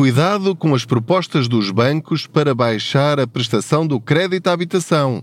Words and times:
Cuidado 0.00 0.56
com 0.56 0.74
as 0.74 0.86
propostas 0.86 1.46
dos 1.46 1.70
bancos 1.70 2.26
para 2.26 2.54
baixar 2.54 3.20
a 3.20 3.26
prestação 3.26 3.86
do 3.86 4.00
crédito 4.00 4.46
à 4.46 4.52
habitação. 4.54 5.22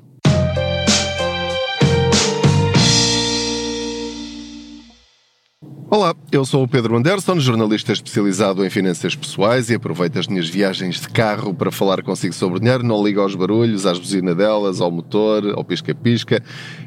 Olá, 5.89 6.13
eu 6.33 6.43
sou 6.43 6.63
o 6.63 6.67
Pedro 6.67 6.97
Anderson, 6.97 7.39
jornalista 7.39 7.93
especializado 7.93 8.65
em 8.65 8.69
finanças 8.69 9.15
pessoais 9.15 9.69
e 9.69 9.75
aproveito 9.75 10.19
as 10.19 10.27
minhas 10.27 10.49
viagens 10.49 10.99
de 10.99 11.07
carro 11.07 11.53
para 11.53 11.71
falar 11.71 12.03
consigo 12.03 12.33
sobre 12.33 12.59
dinheiro. 12.59 12.83
Não 12.83 13.01
ligo 13.01 13.21
aos 13.21 13.33
barulhos, 13.35 13.85
às 13.85 13.97
buzinadelas, 13.97 14.81
ao 14.81 14.91
motor, 14.91 15.53
ao 15.55 15.63
pisca-pisca. 15.63 16.43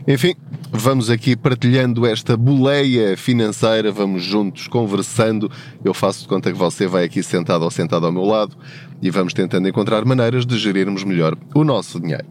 Enfim, 0.07 0.35
vamos 0.71 1.09
aqui 1.09 1.35
partilhando 1.35 2.05
esta 2.05 2.37
boleia 2.37 3.17
financeira, 3.17 3.91
vamos 3.91 4.23
juntos 4.23 4.69
conversando. 4.69 5.51
Eu 5.83 5.95
faço 5.95 6.21
de 6.21 6.29
conta 6.29 6.53
que 6.53 6.59
você 6.59 6.87
vai 6.87 7.05
aqui 7.05 7.23
sentado 7.23 7.63
ou 7.63 7.71
sentado 7.71 8.05
ao 8.05 8.13
meu 8.13 8.25
lado 8.25 8.55
e 9.01 9.11
vamos 9.11 9.33
tentando 9.33 9.67
encontrar 9.67 10.05
maneiras 10.05 10.45
de 10.45 10.59
gerirmos 10.59 11.05
melhor 11.05 11.39
o 11.55 11.65
nosso 11.65 11.99
dinheiro. 11.99 12.27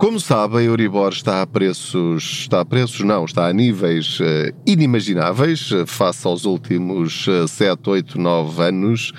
Como 0.00 0.18
sabe, 0.18 0.56
a 0.56 0.62
Euribor 0.62 1.12
está 1.12 1.42
a 1.42 1.46
preços, 1.46 2.24
está 2.40 2.62
a 2.62 2.64
preços 2.64 3.00
não, 3.00 3.26
está 3.26 3.46
a 3.46 3.52
níveis 3.52 4.18
uh, 4.18 4.50
inimagináveis 4.66 5.70
uh, 5.72 5.86
face 5.86 6.26
aos 6.26 6.46
últimos 6.46 7.26
uh, 7.28 7.46
7, 7.46 7.90
8, 7.90 8.18
9 8.18 8.62
anos. 8.62 9.10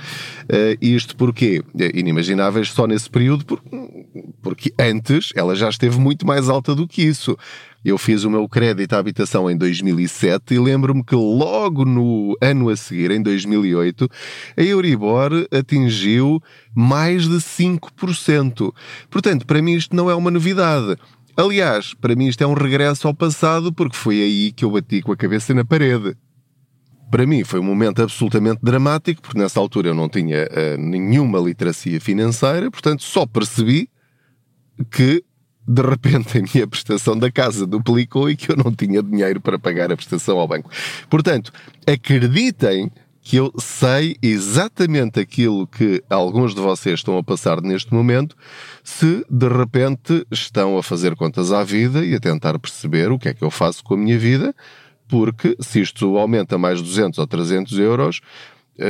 Uh, 0.49 0.75
isto 0.81 1.15
porquê? 1.15 1.61
Inimagináveis 1.93 2.71
só 2.71 2.87
nesse 2.87 3.07
período, 3.11 3.45
por, 3.45 3.61
porque 4.41 4.73
antes 4.79 5.31
ela 5.35 5.55
já 5.55 5.69
esteve 5.69 5.99
muito 5.99 6.25
mais 6.25 6.49
alta 6.49 6.73
do 6.73 6.87
que 6.87 7.03
isso. 7.03 7.37
Eu 7.83 7.97
fiz 7.97 8.23
o 8.23 8.29
meu 8.29 8.47
crédito 8.47 8.93
à 8.93 8.99
habitação 8.99 9.49
em 9.49 9.57
2007 9.57 10.53
e 10.53 10.59
lembro-me 10.59 11.03
que 11.03 11.15
logo 11.15 11.83
no 11.83 12.37
ano 12.39 12.69
a 12.69 12.75
seguir, 12.75 13.09
em 13.09 13.21
2008, 13.21 14.07
a 14.55 14.61
Euribor 14.61 15.31
atingiu 15.51 16.39
mais 16.75 17.27
de 17.27 17.37
5%. 17.37 18.71
Portanto, 19.09 19.47
para 19.47 19.61
mim 19.63 19.73
isto 19.73 19.95
não 19.95 20.11
é 20.11 20.15
uma 20.15 20.29
novidade. 20.29 20.95
Aliás, 21.35 21.95
para 21.95 22.15
mim 22.15 22.27
isto 22.27 22.43
é 22.43 22.47
um 22.47 22.53
regresso 22.53 23.07
ao 23.07 23.15
passado 23.15 23.73
porque 23.73 23.95
foi 23.95 24.21
aí 24.21 24.51
que 24.51 24.63
eu 24.63 24.69
bati 24.69 25.01
com 25.01 25.11
a 25.11 25.17
cabeça 25.17 25.51
na 25.53 25.65
parede. 25.65 26.15
Para 27.09 27.25
mim 27.25 27.43
foi 27.43 27.59
um 27.59 27.63
momento 27.63 28.01
absolutamente 28.03 28.59
dramático, 28.61 29.21
porque 29.23 29.39
nessa 29.39 29.59
altura 29.59 29.89
eu 29.89 29.95
não 29.95 30.07
tinha 30.07 30.43
uh, 30.43 30.77
nenhuma 30.77 31.39
literacia 31.39 31.99
financeira, 31.99 32.69
portanto 32.69 33.01
só 33.01 33.25
percebi 33.25 33.89
que 34.89 35.23
de 35.71 35.81
repente 35.81 36.37
a 36.37 36.41
minha 36.41 36.67
prestação 36.67 37.17
da 37.17 37.31
casa 37.31 37.65
duplicou 37.65 38.29
e 38.29 38.35
que 38.35 38.51
eu 38.51 38.57
não 38.57 38.73
tinha 38.73 39.01
dinheiro 39.01 39.39
para 39.39 39.57
pagar 39.57 39.91
a 39.91 39.95
prestação 39.95 40.37
ao 40.37 40.47
banco. 40.47 40.69
Portanto, 41.09 41.53
acreditem 41.87 42.91
que 43.23 43.37
eu 43.37 43.53
sei 43.57 44.17
exatamente 44.21 45.19
aquilo 45.19 45.67
que 45.67 46.03
alguns 46.09 46.55
de 46.55 46.59
vocês 46.59 46.99
estão 46.99 47.17
a 47.17 47.23
passar 47.23 47.61
neste 47.61 47.93
momento, 47.93 48.35
se 48.83 49.23
de 49.29 49.47
repente 49.47 50.25
estão 50.31 50.77
a 50.77 50.83
fazer 50.83 51.15
contas 51.15 51.51
à 51.53 51.63
vida 51.63 52.03
e 52.03 52.15
a 52.15 52.19
tentar 52.19 52.57
perceber 52.59 53.11
o 53.11 53.19
que 53.19 53.29
é 53.29 53.33
que 53.33 53.43
eu 53.43 53.51
faço 53.51 53.83
com 53.83 53.93
a 53.93 53.97
minha 53.97 54.17
vida, 54.17 54.53
porque 55.07 55.55
se 55.59 55.81
isto 55.81 56.17
aumenta 56.17 56.57
mais 56.57 56.81
200 56.81 57.19
ou 57.19 57.27
300 57.27 57.77
euros, 57.77 58.21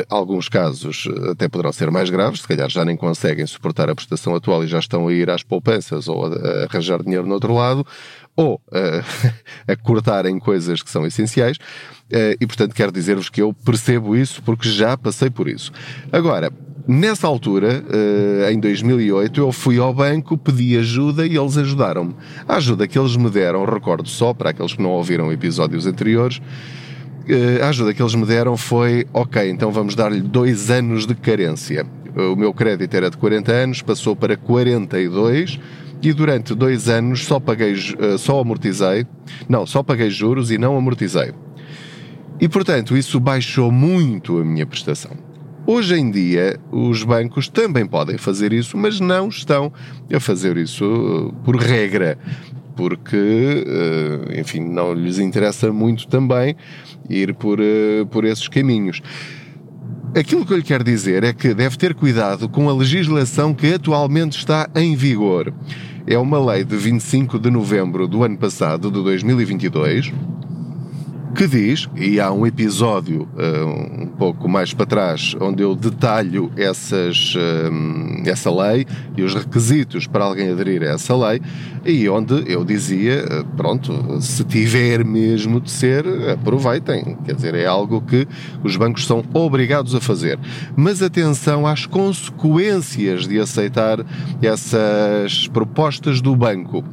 alguns 0.09 0.47
casos 0.47 1.07
eh, 1.07 1.31
até 1.31 1.47
poderão 1.47 1.71
ser 1.71 1.91
mais 1.91 2.09
graves, 2.09 2.41
se 2.41 2.47
calhar 2.47 2.69
já 2.69 2.85
nem 2.85 2.95
conseguem 2.95 3.45
suportar 3.45 3.89
a 3.89 3.95
prestação 3.95 4.35
atual 4.35 4.63
e 4.63 4.67
já 4.67 4.79
estão 4.79 5.07
a 5.07 5.13
ir 5.13 5.29
às 5.29 5.43
poupanças 5.43 6.07
ou 6.07 6.25
a, 6.25 6.63
arranjar 6.63 7.03
dinheiro 7.03 7.25
no 7.25 7.33
outro 7.33 7.53
lado, 7.53 7.85
ou 8.35 8.61
a, 8.71 9.03
a 9.71 9.75
cortarem 9.75 10.39
coisas 10.39 10.81
que 10.81 10.89
são 10.89 11.05
essenciais. 11.05 11.57
Eh, 12.09 12.37
e, 12.39 12.47
portanto, 12.47 12.73
quero 12.73 12.91
dizer-vos 12.91 13.29
que 13.29 13.41
eu 13.41 13.53
percebo 13.53 14.15
isso 14.15 14.41
porque 14.43 14.69
já 14.69 14.97
passei 14.97 15.29
por 15.29 15.47
isso. 15.47 15.71
Agora, 16.11 16.51
nessa 16.87 17.27
altura, 17.27 17.83
em 18.51 18.59
2008, 18.59 19.39
eu 19.39 19.51
fui 19.51 19.77
ao 19.77 19.93
banco, 19.93 20.37
pedi 20.37 20.77
ajuda 20.77 21.25
e 21.25 21.37
eles 21.37 21.57
ajudaram-me. 21.57 22.15
A 22.47 22.55
ajuda 22.55 22.87
que 22.87 22.99
eles 22.99 23.15
me 23.15 23.29
deram, 23.29 23.63
recordo 23.65 24.09
só 24.09 24.33
para 24.33 24.49
aqueles 24.49 24.73
que 24.73 24.81
não 24.81 24.89
ouviram 24.89 25.31
episódios 25.31 25.85
anteriores, 25.85 26.41
a 27.61 27.69
ajuda 27.69 27.93
que 27.93 28.01
eles 28.01 28.15
me 28.15 28.25
deram 28.25 28.57
foi: 28.57 29.05
ok, 29.13 29.49
então 29.49 29.71
vamos 29.71 29.95
dar-lhe 29.95 30.21
dois 30.21 30.69
anos 30.69 31.05
de 31.05 31.15
carência. 31.15 31.85
O 32.15 32.35
meu 32.35 32.53
crédito 32.53 32.93
era 32.93 33.09
de 33.09 33.17
40 33.17 33.51
anos, 33.51 33.81
passou 33.81 34.15
para 34.15 34.35
42 34.35 35.59
e 36.01 36.11
durante 36.11 36.53
dois 36.53 36.89
anos 36.89 37.25
só 37.25 37.39
paguei, 37.39 37.73
eh, 37.73 38.17
só 38.17 38.39
amortizei, 38.39 39.05
não, 39.47 39.65
só 39.65 39.83
paguei 39.83 40.09
juros 40.09 40.51
e 40.51 40.57
não 40.57 40.75
amortizei. 40.75 41.31
E 42.39 42.49
portanto, 42.49 42.97
isso 42.97 43.19
baixou 43.19 43.71
muito 43.71 44.39
a 44.39 44.43
minha 44.43 44.65
prestação. 44.65 45.11
Hoje 45.65 45.95
em 45.95 46.09
dia, 46.09 46.59
os 46.71 47.03
bancos 47.03 47.47
também 47.47 47.85
podem 47.85 48.17
fazer 48.17 48.51
isso, 48.51 48.75
mas 48.75 48.99
não 48.99 49.29
estão 49.29 49.71
a 50.11 50.19
fazer 50.19 50.57
isso 50.57 50.83
eh, 50.83 51.35
por 51.45 51.55
regra 51.55 52.17
porque, 52.75 53.63
eh, 53.67 54.39
enfim, 54.39 54.61
não 54.61 54.93
lhes 54.93 55.19
interessa 55.19 55.71
muito 55.71 56.07
também 56.07 56.55
ir 57.09 57.33
por, 57.33 57.59
eh, 57.59 58.05
por 58.09 58.25
esses 58.25 58.47
caminhos. 58.47 59.01
Aquilo 60.15 60.45
que 60.45 60.51
eu 60.51 60.57
lhe 60.57 60.63
quero 60.63 60.83
dizer 60.83 61.23
é 61.23 61.31
que 61.31 61.53
deve 61.53 61.77
ter 61.77 61.93
cuidado 61.93 62.49
com 62.49 62.69
a 62.69 62.73
legislação 62.73 63.53
que 63.53 63.73
atualmente 63.73 64.37
está 64.37 64.69
em 64.75 64.95
vigor. 64.95 65.53
É 66.05 66.17
uma 66.17 66.43
lei 66.43 66.63
de 66.63 66.75
25 66.75 67.39
de 67.39 67.49
novembro 67.49 68.07
do 68.07 68.23
ano 68.23 68.37
passado, 68.37 68.91
de 68.91 69.01
2022, 69.01 70.11
que 71.31 71.47
diz, 71.47 71.89
e 71.95 72.19
há 72.19 72.31
um 72.31 72.45
episódio 72.45 73.27
uh, 73.35 74.03
um 74.03 74.07
pouco 74.07 74.47
mais 74.47 74.73
para 74.73 74.85
trás, 74.85 75.35
onde 75.39 75.63
eu 75.63 75.75
detalho 75.75 76.51
essas, 76.57 77.35
uh, 77.35 78.29
essa 78.29 78.51
lei 78.51 78.85
e 79.15 79.23
os 79.23 79.33
requisitos 79.33 80.07
para 80.07 80.25
alguém 80.25 80.51
aderir 80.51 80.83
a 80.83 80.93
essa 80.93 81.15
lei, 81.15 81.41
e 81.85 82.07
onde 82.09 82.51
eu 82.51 82.65
dizia, 82.65 83.23
uh, 83.25 83.45
pronto, 83.55 84.21
se 84.21 84.43
tiver 84.43 85.03
mesmo 85.05 85.61
de 85.61 85.71
ser, 85.71 86.05
aproveitem. 86.29 87.17
Quer 87.25 87.35
dizer, 87.35 87.55
é 87.55 87.65
algo 87.65 88.01
que 88.01 88.27
os 88.63 88.75
bancos 88.75 89.05
são 89.05 89.23
obrigados 89.33 89.95
a 89.95 90.01
fazer. 90.01 90.37
Mas 90.75 91.01
atenção 91.01 91.65
às 91.65 91.85
consequências 91.85 93.27
de 93.27 93.39
aceitar 93.39 94.05
essas 94.41 95.47
propostas 95.47 96.21
do 96.21 96.35
banco. 96.35 96.83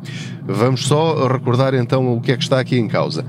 Vamos 0.47 0.87
só 0.87 1.27
recordar 1.27 1.75
então 1.75 2.15
o 2.15 2.21
que 2.21 2.33
é 2.33 2.37
que 2.37 2.43
está 2.43 2.59
aqui 2.59 2.79
em 2.79 2.89
causa 2.89 3.25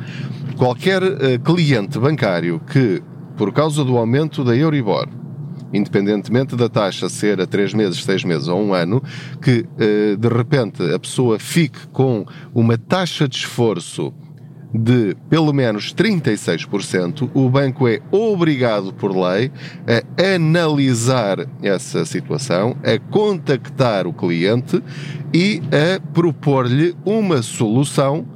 qualquer 0.59 1.01
uh, 1.01 1.39
cliente 1.41 1.97
bancário 1.97 2.59
que, 2.59 3.01
por 3.37 3.53
causa 3.53 3.81
do 3.85 3.97
aumento 3.97 4.43
da 4.43 4.53
Euribor, 4.53 5.07
independentemente 5.71 6.53
da 6.53 6.67
taxa 6.67 7.07
ser 7.07 7.39
a 7.39 7.47
3 7.47 7.73
meses, 7.73 8.03
6 8.03 8.25
meses 8.25 8.47
ou 8.49 8.59
um 8.59 8.73
ano, 8.73 9.01
que 9.41 9.61
uh, 9.61 10.17
de 10.17 10.27
repente 10.27 10.83
a 10.93 10.99
pessoa 10.99 11.39
fique 11.39 11.87
com 11.93 12.25
uma 12.53 12.77
taxa 12.77 13.25
de 13.25 13.37
esforço 13.37 14.13
de 14.73 15.15
pelo 15.29 15.53
menos 15.53 15.95
36%, 15.95 17.31
o 17.33 17.49
banco 17.49 17.87
é 17.87 18.01
obrigado 18.11 18.93
por 18.93 19.15
lei 19.15 19.51
a 19.87 20.35
analisar 20.35 21.39
essa 21.63 22.05
situação, 22.05 22.75
a 22.83 22.99
contactar 23.09 24.05
o 24.05 24.13
cliente 24.13 24.83
e 25.33 25.59
a 25.71 25.99
propor-lhe 26.13 26.95
uma 27.03 27.41
solução 27.41 28.27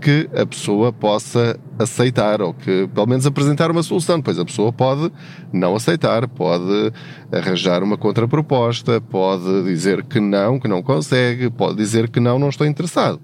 que 0.00 0.28
a 0.34 0.46
pessoa 0.46 0.92
possa 0.92 1.58
aceitar 1.78 2.40
ou 2.40 2.54
que 2.54 2.88
pelo 2.94 3.06
menos 3.06 3.26
apresentar 3.26 3.70
uma 3.70 3.82
solução. 3.82 4.16
Depois 4.16 4.38
a 4.38 4.44
pessoa 4.44 4.72
pode 4.72 5.12
não 5.52 5.76
aceitar, 5.76 6.26
pode 6.26 6.92
arranjar 7.30 7.82
uma 7.82 7.96
contraproposta, 7.96 9.00
pode 9.00 9.64
dizer 9.64 10.02
que 10.04 10.18
não, 10.18 10.58
que 10.58 10.66
não 10.66 10.82
consegue, 10.82 11.50
pode 11.50 11.76
dizer 11.76 12.08
que 12.08 12.18
não, 12.18 12.38
não 12.38 12.48
estou 12.48 12.66
interessado. 12.66 13.20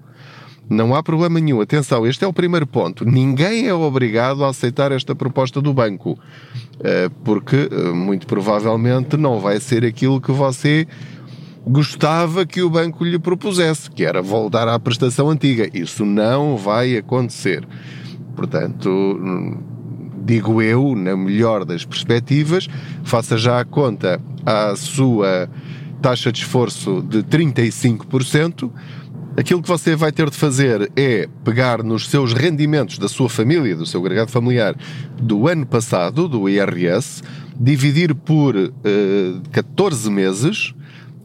Não 0.69 0.93
há 0.93 1.01
problema 1.01 1.39
nenhum. 1.39 1.61
Atenção, 1.61 2.05
este 2.05 2.25
é 2.25 2.27
o 2.27 2.33
primeiro 2.33 2.67
ponto. 2.67 3.05
Ninguém 3.05 3.67
é 3.67 3.73
obrigado 3.73 4.43
a 4.43 4.49
aceitar 4.49 4.91
esta 4.91 5.15
proposta 5.15 5.61
do 5.61 5.73
banco, 5.73 6.19
eh, 6.83 7.09
porque 7.23 7.69
eh, 7.71 7.91
muito 7.93 8.27
provavelmente 8.27 9.15
não 9.15 9.39
vai 9.39 9.61
ser 9.61 9.85
aquilo 9.85 10.19
que 10.19 10.31
você 10.31 10.85
gostava 11.67 12.45
que 12.45 12.61
o 12.61 12.69
banco 12.69 13.03
lhe 13.03 13.19
propusesse, 13.19 13.91
que 13.91 14.03
era 14.05 14.21
voltar 14.21 14.67
à 14.67 14.79
prestação 14.79 15.29
antiga. 15.29 15.69
Isso 15.73 16.05
não 16.05 16.55
vai 16.55 16.97
acontecer. 16.97 17.67
Portanto, 18.35 19.59
digo 20.23 20.61
eu, 20.61 20.95
na 20.95 21.15
melhor 21.17 21.65
das 21.65 21.83
perspectivas, 21.83 22.67
faça 23.03 23.37
já 23.37 23.59
a 23.59 23.65
conta 23.65 24.21
à 24.45 24.75
sua 24.75 25.49
taxa 26.01 26.31
de 26.31 26.39
esforço 26.39 27.01
de 27.01 27.23
35%. 27.23 28.71
Aquilo 29.35 29.61
que 29.61 29.67
você 29.67 29.95
vai 29.95 30.11
ter 30.11 30.29
de 30.29 30.37
fazer 30.37 30.91
é 30.95 31.27
pegar 31.43 31.83
nos 31.83 32.09
seus 32.09 32.33
rendimentos 32.33 32.97
da 32.97 33.07
sua 33.07 33.29
família, 33.29 33.75
do 33.75 33.85
seu 33.85 33.99
agregado 33.99 34.31
familiar, 34.31 34.75
do 35.21 35.47
ano 35.47 35.65
passado, 35.65 36.27
do 36.27 36.49
IRS, 36.49 37.21
dividir 37.59 38.15
por 38.15 38.55
eh, 38.55 38.71
14 39.51 40.09
meses, 40.09 40.73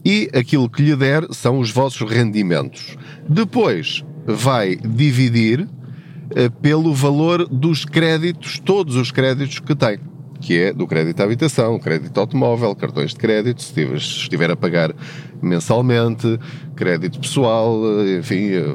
e 0.05 0.29
aquilo 0.33 0.69
que 0.69 0.81
lhe 0.81 0.95
der 0.95 1.27
são 1.31 1.59
os 1.59 1.71
vossos 1.71 2.09
rendimentos. 2.09 2.97
Depois 3.27 4.03
vai 4.25 4.75
dividir 4.75 5.61
uh, 5.61 6.51
pelo 6.61 6.93
valor 6.93 7.47
dos 7.47 7.85
créditos, 7.85 8.59
todos 8.59 8.95
os 8.95 9.11
créditos 9.11 9.59
que 9.59 9.75
tem. 9.75 9.99
Que 10.43 10.59
é 10.59 10.73
do 10.73 10.85
crédito 10.85 11.21
à 11.21 11.23
habitação, 11.23 11.79
crédito 11.79 12.19
automóvel, 12.19 12.75
cartões 12.75 13.11
de 13.11 13.17
crédito, 13.17 13.61
se 13.61 13.81
estiver, 13.95 14.51
a 14.51 14.57
pagar 14.57 14.93
mensalmente, 15.41 16.37
crédito 16.75 17.17
pessoal, 17.17 17.79
enfim, 18.19 18.49
eh, 18.51 18.73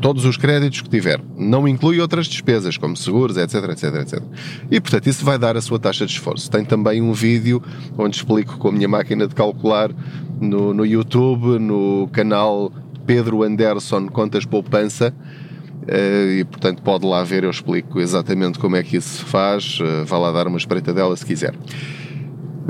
todos 0.00 0.24
os 0.24 0.36
créditos 0.36 0.82
que 0.82 0.88
tiver. 0.88 1.20
Não 1.36 1.66
inclui 1.66 2.00
outras 2.00 2.26
despesas, 2.26 2.76
como 2.76 2.96
seguros, 2.96 3.36
etc, 3.36 3.70
etc, 3.70 3.94
etc. 4.02 4.22
E, 4.70 4.80
portanto, 4.80 5.08
isso 5.08 5.24
vai 5.24 5.36
dar 5.36 5.56
a 5.56 5.60
sua 5.60 5.80
taxa 5.80 6.06
de 6.06 6.12
esforço. 6.12 6.48
Tem 6.48 6.64
também 6.64 7.02
um 7.02 7.12
vídeo 7.12 7.60
onde 7.98 8.16
explico 8.16 8.56
com 8.56 8.68
a 8.68 8.72
minha 8.72 8.88
máquina 8.88 9.26
de 9.26 9.34
calcular 9.34 9.90
no, 10.40 10.72
no 10.72 10.86
YouTube, 10.86 11.58
no 11.58 12.08
canal 12.12 12.72
Pedro 13.04 13.42
Anderson 13.42 14.06
Contas 14.06 14.44
Poupança, 14.44 15.12
eh, 15.12 15.43
e 16.40 16.44
portanto 16.44 16.82
pode 16.82 17.06
lá 17.06 17.22
ver, 17.22 17.44
eu 17.44 17.50
explico 17.50 18.00
exatamente 18.00 18.58
como 18.58 18.76
é 18.76 18.82
que 18.82 18.96
isso 18.96 19.18
se 19.18 19.24
faz, 19.24 19.78
eh, 19.80 20.04
vá 20.04 20.18
lá 20.18 20.32
dar 20.32 20.46
uma 20.46 20.58
espreitadela 20.58 21.16
se 21.16 21.24
quiser. 21.24 21.54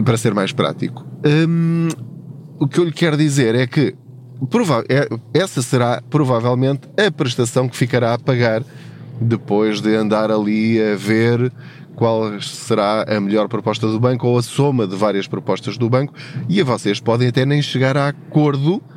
Para 0.05 0.17
ser 0.17 0.35
mais 0.35 0.53
prático. 0.53 1.07
Hum, 1.25 1.89
o 2.59 2.67
que 2.67 2.79
eu 2.79 2.85
lhe 2.85 2.93
quero 2.93 3.17
dizer 3.17 3.55
é 3.55 3.67
que 3.67 3.95
é, 4.89 5.09
essa 5.33 5.63
será 5.63 6.03
provavelmente 6.11 6.89
a 6.99 7.11
prestação 7.11 7.69
que 7.69 7.77
ficará 7.77 8.15
a 8.15 8.19
pagar 8.19 8.63
depois 9.21 9.81
de 9.81 9.95
andar 9.95 10.31
ali 10.31 10.83
a 10.83 10.97
ver 10.97 11.53
qual 11.95 12.41
será 12.41 13.05
a 13.05 13.21
melhor 13.21 13.49
proposta 13.49 13.87
do 13.87 14.01
banco 14.01 14.27
ou 14.27 14.37
a 14.37 14.43
soma 14.43 14.87
de 14.87 14.97
várias 14.97 15.29
propostas 15.29 15.79
do 15.79 15.89
banco 15.89 16.13
e 16.49 16.61
vocês 16.63 17.01
podem 17.01 17.29
até 17.29 17.47
nem 17.47 17.63
chegar 17.63 17.97
a 17.97 18.09
acordo 18.09 18.83
eh, 18.91 18.94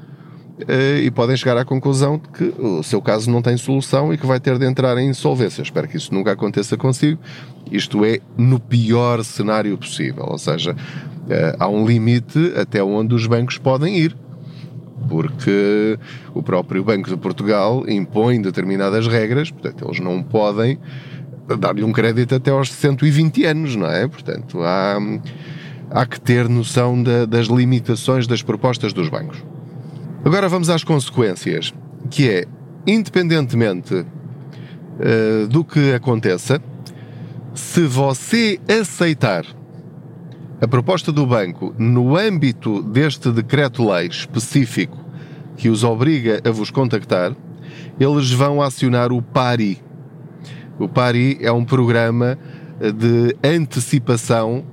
e 1.03 1.11
podem 1.11 1.37
chegar 1.37 1.55
à 1.57 1.63
conclusão 1.63 2.17
de 2.17 2.29
que 2.29 2.61
o 2.61 2.81
seu 2.81 2.99
caso 3.01 3.29
não 3.29 3.41
tem 3.41 3.55
solução 3.57 4.11
e 4.11 4.17
que 4.17 4.25
vai 4.25 4.39
ter 4.39 4.57
de 4.57 4.65
entrar 4.65 4.97
em 4.97 5.09
insolvência. 5.09 5.61
Espero 5.61 5.87
que 5.87 5.97
isso 5.97 6.13
nunca 6.13 6.31
aconteça 6.31 6.75
consigo. 6.75 7.19
Isto 7.71 8.03
é 8.03 8.19
no 8.35 8.59
pior 8.59 9.23
cenário 9.23 9.77
possível, 9.77 10.25
ou 10.27 10.37
seja, 10.37 10.75
eh, 11.29 11.55
há 11.59 11.67
um 11.67 11.85
limite 11.85 12.53
até 12.55 12.81
onde 12.81 13.13
os 13.13 13.27
bancos 13.27 13.57
podem 13.57 13.97
ir. 13.97 14.15
Porque 15.07 15.97
o 16.33 16.41
próprio 16.41 16.83
Banco 16.83 17.09
de 17.09 17.17
Portugal 17.17 17.87
impõe 17.87 18.41
determinadas 18.41 19.07
regras, 19.07 19.51
portanto, 19.51 19.85
eles 19.85 19.99
não 19.99 20.23
podem 20.23 20.79
dar-lhe 21.59 21.83
um 21.83 21.93
crédito 21.93 22.35
até 22.35 22.51
aos 22.51 22.71
120 22.71 23.45
anos, 23.45 23.75
não 23.75 23.87
é? 23.87 24.07
Portanto, 24.07 24.61
há, 24.63 24.97
há 25.91 26.05
que 26.05 26.19
ter 26.19 26.49
noção 26.49 27.01
das 27.01 27.47
limitações 27.47 28.27
das 28.27 28.41
propostas 28.41 28.91
dos 28.91 29.07
bancos. 29.07 29.41
Agora 30.27 30.49
vamos 30.49 30.69
às 30.69 30.83
consequências, 30.83 31.73
que 32.09 32.29
é, 32.29 32.45
independentemente 32.85 33.93
uh, 33.95 35.47
do 35.47 35.63
que 35.63 35.93
aconteça, 35.93 36.61
se 37.55 37.85
você 37.85 38.59
aceitar 38.67 39.45
a 40.59 40.67
proposta 40.67 41.13
do 41.13 41.25
banco 41.25 41.73
no 41.77 42.17
âmbito 42.17 42.83
deste 42.83 43.31
decreto-lei 43.31 44.07
específico 44.07 44.97
que 45.55 45.69
os 45.69 45.85
obriga 45.85 46.41
a 46.45 46.51
vos 46.51 46.71
contactar, 46.71 47.33
eles 47.97 48.29
vão 48.29 48.61
acionar 48.61 49.13
o 49.13 49.21
PARI. 49.21 49.81
O 50.77 50.89
PARI 50.89 51.37
é 51.39 51.53
um 51.53 51.63
programa 51.63 52.37
de 52.81 53.33
antecipação 53.41 54.65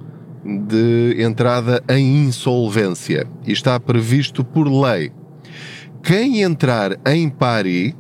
de 0.44 1.22
entrada 1.22 1.80
em 1.88 2.24
insolvência 2.24 3.24
e 3.46 3.52
está 3.52 3.78
previsto 3.78 4.44
por 4.44 4.66
lei 4.66 5.12
quem 6.04 6.42
entrar 6.42 6.98
em 7.06 7.30
pari, 7.30 7.96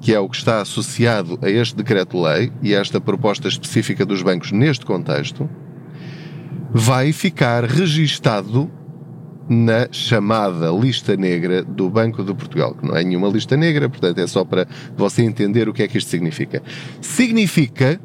que 0.00 0.12
é 0.12 0.18
o 0.18 0.28
que 0.28 0.36
está 0.36 0.60
associado 0.60 1.38
a 1.40 1.48
este 1.48 1.76
decreto-lei 1.76 2.52
e 2.60 2.74
a 2.74 2.80
esta 2.80 3.00
proposta 3.00 3.46
específica 3.46 4.04
dos 4.04 4.20
bancos 4.20 4.50
neste 4.50 4.84
contexto, 4.84 5.48
vai 6.72 7.12
ficar 7.12 7.62
registado 7.62 8.68
na 9.48 9.86
chamada 9.92 10.70
lista 10.72 11.16
negra 11.16 11.62
do 11.62 11.88
Banco 11.88 12.24
de 12.24 12.34
Portugal, 12.34 12.74
que 12.74 12.84
não 12.84 12.96
é 12.96 13.04
nenhuma 13.04 13.28
lista 13.28 13.56
negra, 13.56 13.88
portanto 13.88 14.18
é 14.18 14.26
só 14.26 14.44
para 14.44 14.66
você 14.96 15.22
entender 15.22 15.68
o 15.68 15.72
que 15.72 15.84
é 15.84 15.88
que 15.88 15.98
isto 15.98 16.10
significa. 16.10 16.64
Significa 17.00 18.00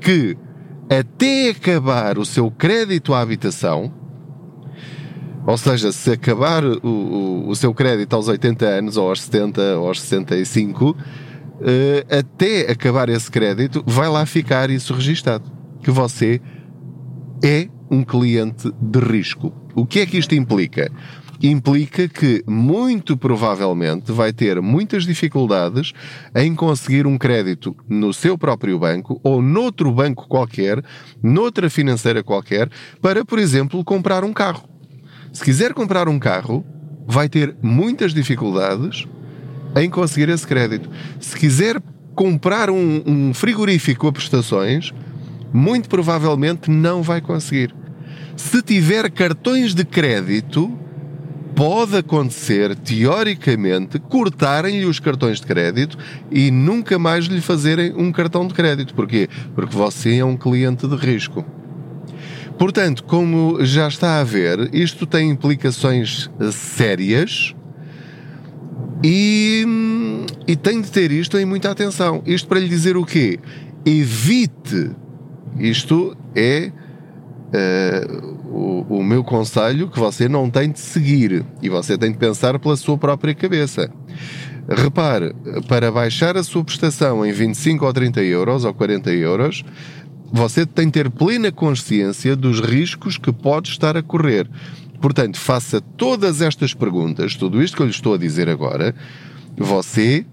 que 0.00 0.36
até 0.90 1.50
acabar 1.50 2.18
o 2.18 2.24
seu 2.24 2.50
crédito 2.50 3.14
à 3.14 3.20
habitação, 3.20 4.01
ou 5.46 5.58
seja, 5.58 5.90
se 5.90 6.12
acabar 6.12 6.64
o, 6.64 6.78
o, 6.82 7.48
o, 7.48 7.56
seu 7.56 7.74
crédito 7.74 8.14
aos 8.14 8.28
80 8.28 8.64
anos, 8.64 8.96
ou 8.96 9.08
aos 9.08 9.22
70, 9.22 9.78
ou 9.78 9.88
aos 9.88 10.00
65, 10.00 10.90
uh, 10.90 10.96
até 12.10 12.70
acabar 12.70 13.08
esse 13.08 13.30
crédito, 13.30 13.82
vai 13.86 14.08
lá 14.08 14.24
ficar 14.24 14.70
isso 14.70 14.94
registado. 14.94 15.50
Que 15.82 15.90
você 15.90 16.40
é 17.42 17.68
um 17.90 18.04
cliente 18.04 18.72
de 18.80 19.00
risco. 19.00 19.52
O 19.74 19.84
que 19.84 20.00
é 20.00 20.06
que 20.06 20.16
isto 20.16 20.34
implica? 20.34 20.90
Implica 21.42 22.06
que, 22.06 22.44
muito 22.46 23.16
provavelmente, 23.16 24.12
vai 24.12 24.32
ter 24.32 24.62
muitas 24.62 25.04
dificuldades 25.04 25.92
em 26.36 26.54
conseguir 26.54 27.04
um 27.04 27.18
crédito 27.18 27.76
no 27.88 28.12
seu 28.12 28.38
próprio 28.38 28.78
banco 28.78 29.20
ou 29.24 29.42
noutro 29.42 29.90
banco 29.90 30.28
qualquer, 30.28 30.80
noutra 31.20 31.68
financeira 31.68 32.22
qualquer, 32.22 32.70
para, 33.00 33.24
por 33.24 33.40
exemplo, 33.40 33.82
comprar 33.84 34.22
um 34.22 34.32
carro. 34.32 34.71
Se 35.32 35.42
quiser 35.42 35.72
comprar 35.72 36.08
um 36.08 36.18
carro, 36.18 36.64
vai 37.06 37.28
ter 37.28 37.56
muitas 37.62 38.12
dificuldades 38.12 39.06
em 39.74 39.88
conseguir 39.88 40.28
esse 40.28 40.46
crédito. 40.46 40.90
Se 41.18 41.36
quiser 41.36 41.80
comprar 42.14 42.68
um, 42.68 43.02
um 43.06 43.34
frigorífico 43.34 44.06
a 44.06 44.12
prestações, 44.12 44.92
muito 45.52 45.88
provavelmente 45.88 46.70
não 46.70 47.02
vai 47.02 47.22
conseguir. 47.22 47.74
Se 48.36 48.60
tiver 48.60 49.10
cartões 49.10 49.74
de 49.74 49.84
crédito, 49.86 50.78
pode 51.54 51.96
acontecer, 51.96 52.76
teoricamente, 52.76 53.98
cortarem-lhe 53.98 54.84
os 54.84 55.00
cartões 55.00 55.40
de 55.40 55.46
crédito 55.46 55.96
e 56.30 56.50
nunca 56.50 56.98
mais 56.98 57.24
lhe 57.24 57.40
fazerem 57.40 57.94
um 57.96 58.12
cartão 58.12 58.46
de 58.46 58.52
crédito. 58.52 58.94
Porquê? 58.94 59.28
Porque 59.54 59.74
você 59.74 60.16
é 60.16 60.24
um 60.24 60.36
cliente 60.36 60.86
de 60.86 60.96
risco. 60.96 61.42
Portanto, 62.58 63.04
como 63.04 63.64
já 63.64 63.88
está 63.88 64.20
a 64.20 64.24
ver, 64.24 64.70
isto 64.72 65.06
tem 65.06 65.30
implicações 65.30 66.30
eh, 66.40 66.50
sérias 66.52 67.54
e, 69.02 69.66
e 70.46 70.54
tem 70.54 70.80
de 70.80 70.90
ter 70.90 71.10
isto 71.10 71.36
em 71.38 71.44
muita 71.44 71.70
atenção. 71.70 72.22
Isto 72.24 72.48
para 72.48 72.60
lhe 72.60 72.68
dizer 72.68 72.96
o 72.96 73.04
quê? 73.04 73.38
Evite. 73.84 74.92
Isto 75.58 76.16
é 76.34 76.70
uh, 77.52 78.32
o, 78.48 78.98
o 78.98 79.04
meu 79.04 79.24
conselho 79.24 79.88
que 79.88 79.98
você 79.98 80.28
não 80.28 80.48
tem 80.48 80.70
de 80.70 80.80
seguir 80.80 81.44
e 81.60 81.68
você 81.68 81.98
tem 81.98 82.12
de 82.12 82.18
pensar 82.18 82.58
pela 82.58 82.76
sua 82.76 82.96
própria 82.96 83.34
cabeça. 83.34 83.90
Repare, 84.68 85.34
para 85.66 85.90
baixar 85.90 86.36
a 86.36 86.44
sua 86.44 86.62
prestação 86.62 87.26
em 87.26 87.32
25 87.32 87.84
ou 87.84 87.92
30 87.92 88.22
euros 88.22 88.64
ou 88.64 88.72
40 88.72 89.10
euros, 89.10 89.64
você 90.32 90.64
tem 90.64 90.86
de 90.86 90.92
ter 90.92 91.10
plena 91.10 91.52
consciência 91.52 92.34
dos 92.34 92.58
riscos 92.58 93.18
que 93.18 93.30
pode 93.30 93.68
estar 93.68 93.98
a 93.98 94.02
correr. 94.02 94.48
Portanto, 94.98 95.38
faça 95.38 95.80
todas 95.80 96.40
estas 96.40 96.72
perguntas, 96.72 97.36
tudo 97.36 97.62
isto 97.62 97.76
que 97.76 97.82
eu 97.82 97.86
lhe 97.86 97.92
estou 97.92 98.14
a 98.14 98.18
dizer 98.18 98.48
agora, 98.48 98.94
você 99.56 100.24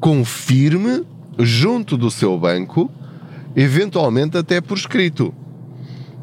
confirme 0.00 1.04
junto 1.38 1.96
do 1.96 2.10
seu 2.10 2.36
banco, 2.38 2.90
eventualmente 3.54 4.36
até 4.36 4.60
por 4.60 4.76
escrito. 4.76 5.32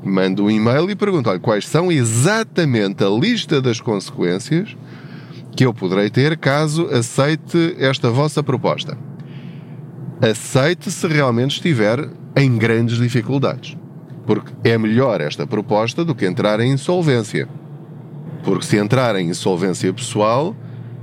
Manda 0.04 0.42
um 0.42 0.52
e-mail 0.52 0.90
e 0.90 0.96
pergunta 0.96 1.40
quais 1.40 1.68
são 1.68 1.92
exatamente 1.92 3.04
a 3.04 3.10
lista 3.10 3.62
das 3.62 3.80
consequências 3.80 4.76
que 5.56 5.66
eu 5.66 5.74
poderei 5.74 6.10
ter 6.10 6.38
caso 6.38 6.88
aceite 6.88 7.76
esta 7.78 8.10
vossa 8.10 8.42
proposta. 8.42 8.98
Aceite 10.22 10.92
se 10.92 11.08
realmente 11.08 11.56
estiver 11.56 12.08
em 12.36 12.56
grandes 12.56 12.98
dificuldades. 12.98 13.76
Porque 14.26 14.52
é 14.64 14.78
melhor 14.78 15.20
esta 15.20 15.48
proposta 15.48 16.06
do 16.06 16.14
que 16.14 16.28
entrar 16.28 16.60
em 16.60 16.72
insolvência. 16.72 17.50
Porque 18.44 18.66
se 18.66 18.78
entrar 18.78 19.16
em 19.16 19.30
insolvência 19.30 19.92
pessoal, 19.92 20.56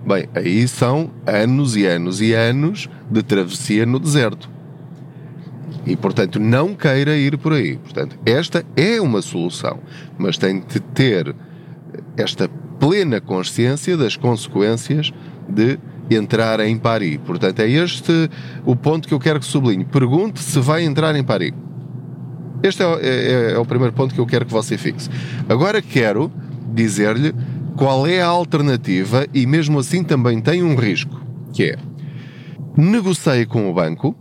bem, 0.06 0.28
aí 0.34 0.68
são 0.68 1.10
anos 1.26 1.74
e 1.74 1.84
anos 1.84 2.20
e 2.20 2.32
anos 2.32 2.88
de 3.10 3.22
travessia 3.24 3.84
no 3.84 3.98
deserto. 3.98 4.48
E, 5.84 5.96
portanto, 5.96 6.38
não 6.38 6.72
queira 6.72 7.16
ir 7.16 7.36
por 7.38 7.52
aí. 7.52 7.76
Portanto, 7.76 8.16
esta 8.24 8.64
é 8.76 9.00
uma 9.00 9.20
solução, 9.20 9.80
mas 10.16 10.38
tem 10.38 10.60
de 10.60 10.78
ter 10.78 11.34
esta 12.16 12.48
plena 12.78 13.20
consciência 13.20 13.96
das 13.96 14.16
consequências 14.16 15.12
de 15.48 15.76
entrar 16.10 16.60
em 16.60 16.76
Paris. 16.78 17.18
Portanto, 17.24 17.60
é 17.60 17.68
este 17.68 18.30
o 18.64 18.74
ponto 18.74 19.06
que 19.06 19.14
eu 19.14 19.20
quero 19.20 19.40
que 19.40 19.46
sublinhe. 19.46 19.84
Pergunte 19.84 20.40
se 20.40 20.58
vai 20.60 20.84
entrar 20.84 21.14
em 21.16 21.24
Paris. 21.24 21.52
Este 22.62 22.82
é, 22.82 22.86
é, 22.86 23.52
é 23.52 23.58
o 23.58 23.64
primeiro 23.64 23.92
ponto 23.92 24.14
que 24.14 24.20
eu 24.20 24.26
quero 24.26 24.44
que 24.44 24.52
você 24.52 24.76
fixe. 24.76 25.08
Agora 25.48 25.80
quero 25.80 26.32
dizer-lhe 26.72 27.34
qual 27.76 28.06
é 28.06 28.20
a 28.20 28.26
alternativa 28.26 29.26
e 29.32 29.46
mesmo 29.46 29.78
assim 29.78 30.02
também 30.02 30.40
tem 30.40 30.62
um 30.62 30.74
risco, 30.74 31.20
que 31.52 31.64
é 31.64 31.78
negocie 32.76 33.46
com 33.46 33.70
o 33.70 33.74
banco, 33.74 34.16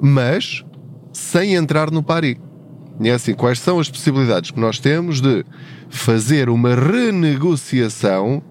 mas 0.00 0.64
sem 1.12 1.54
entrar 1.54 1.90
no 1.90 2.02
Paris. 2.02 2.36
é 3.02 3.10
assim, 3.10 3.34
quais 3.34 3.58
são 3.58 3.78
as 3.78 3.90
possibilidades 3.90 4.50
que 4.50 4.60
nós 4.60 4.78
temos 4.78 5.20
de 5.20 5.44
fazer 5.88 6.48
uma 6.48 6.74
renegociação 6.74 8.42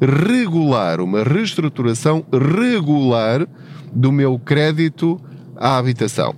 regular, 0.00 1.00
uma 1.00 1.22
reestruturação 1.22 2.24
regular 2.32 3.46
do 3.92 4.10
meu 4.10 4.38
crédito 4.38 5.20
à 5.56 5.76
habitação, 5.76 6.34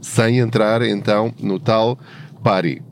sem 0.00 0.38
entrar 0.38 0.82
então 0.82 1.32
no 1.40 1.58
tal 1.58 1.98
pari. 2.42 2.82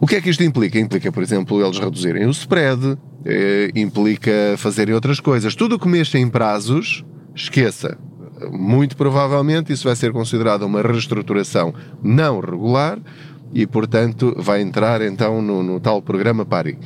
O 0.00 0.06
que 0.06 0.16
é 0.16 0.20
que 0.20 0.30
isto 0.30 0.42
implica? 0.42 0.78
Implica, 0.78 1.12
por 1.12 1.22
exemplo, 1.22 1.62
eles 1.62 1.78
reduzirem 1.78 2.26
o 2.26 2.30
spread, 2.30 2.96
eh, 3.24 3.70
implica 3.74 4.54
fazerem 4.56 4.94
outras 4.94 5.20
coisas. 5.20 5.54
Tudo 5.54 5.76
o 5.76 5.78
que 5.78 5.86
mexa 5.86 6.18
em 6.18 6.28
prazos, 6.28 7.04
esqueça. 7.34 7.98
Muito 8.50 8.96
provavelmente 8.96 9.72
isso 9.72 9.84
vai 9.84 9.94
ser 9.94 10.12
considerado 10.12 10.62
uma 10.62 10.80
reestruturação 10.80 11.74
não 12.02 12.40
regular 12.40 12.98
e, 13.52 13.66
portanto, 13.66 14.34
vai 14.38 14.62
entrar 14.62 15.02
então 15.02 15.42
no, 15.42 15.62
no 15.62 15.78
tal 15.78 16.00
programa 16.00 16.46
PARI. 16.46 16.78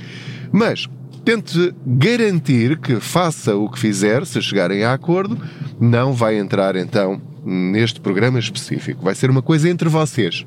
Mas 0.50 0.88
tente 1.24 1.74
garantir 1.86 2.78
que 2.78 3.00
faça 3.00 3.56
o 3.56 3.68
que 3.70 3.78
fizer, 3.78 4.26
se 4.26 4.40
chegarem 4.42 4.84
a 4.84 4.92
acordo, 4.92 5.38
não 5.80 6.12
vai 6.12 6.38
entrar 6.38 6.76
então 6.76 7.20
neste 7.44 8.00
programa 8.00 8.38
específico. 8.38 9.02
Vai 9.02 9.14
ser 9.14 9.30
uma 9.30 9.42
coisa 9.42 9.68
entre 9.68 9.88
vocês. 9.88 10.46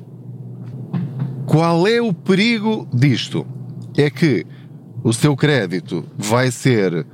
Qual 1.46 1.86
é 1.86 2.00
o 2.00 2.12
perigo 2.12 2.88
disto? 2.92 3.46
É 3.96 4.08
que 4.10 4.46
o 5.02 5.12
seu 5.12 5.36
crédito 5.36 6.04
vai 6.16 6.50
ser 6.50 7.06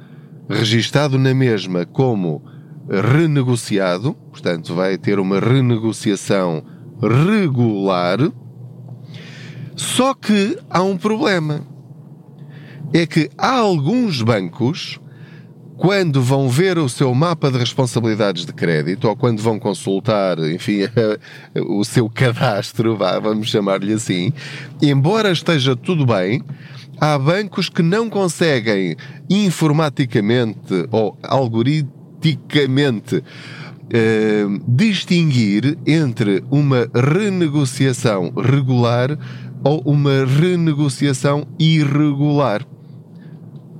registado 0.49 1.19
na 1.19 1.33
mesma 1.33 1.87
como 1.87 2.43
renegociado, 2.89 4.15
portanto, 4.31 4.75
vai 4.75 4.99
ter 4.99 5.19
uma 5.19 5.41
renegociação 5.41 6.63
regular. 7.01 8.19
Só 9.77 10.15
que 10.15 10.59
há 10.69 10.83
um 10.83 10.97
problema. 10.97 11.74
É 12.97 13.07
que 13.07 13.29
há 13.37 13.59
alguns 13.59 14.23
bancos 14.23 15.01
quando 15.77 16.23
vão 16.23 16.49
ver 16.49 16.79
o 16.79 16.89
seu 16.89 17.13
mapa 17.13 17.51
de 17.51 17.59
responsabilidades 17.59 18.47
de 18.47 18.53
crédito 18.53 19.09
ou 19.09 19.17
quando 19.17 19.43
vão 19.43 19.59
consultar, 19.59 20.39
enfim, 20.39 20.83
o 21.67 21.85
seu 21.85 22.09
cadastro, 22.09 22.97
vamos 22.97 23.49
chamar-lhe 23.49 23.95
assim, 23.95 24.33
embora 24.81 25.33
esteja 25.33 25.75
tudo 25.75 26.07
bem, 26.07 26.41
há 27.01 27.19
bancos 27.19 27.69
que 27.69 27.83
não 27.83 28.09
conseguem 28.09 28.95
informaticamente 29.29 30.87
ou 30.93 31.19
algoritmicamente 31.21 33.25
eh, 33.91 34.45
distinguir 34.69 35.77
entre 35.85 36.45
uma 36.49 36.89
renegociação 36.95 38.33
regular 38.37 39.19
ou 39.65 39.81
uma 39.81 40.25
renegociação 40.25 41.45
irregular 41.59 42.65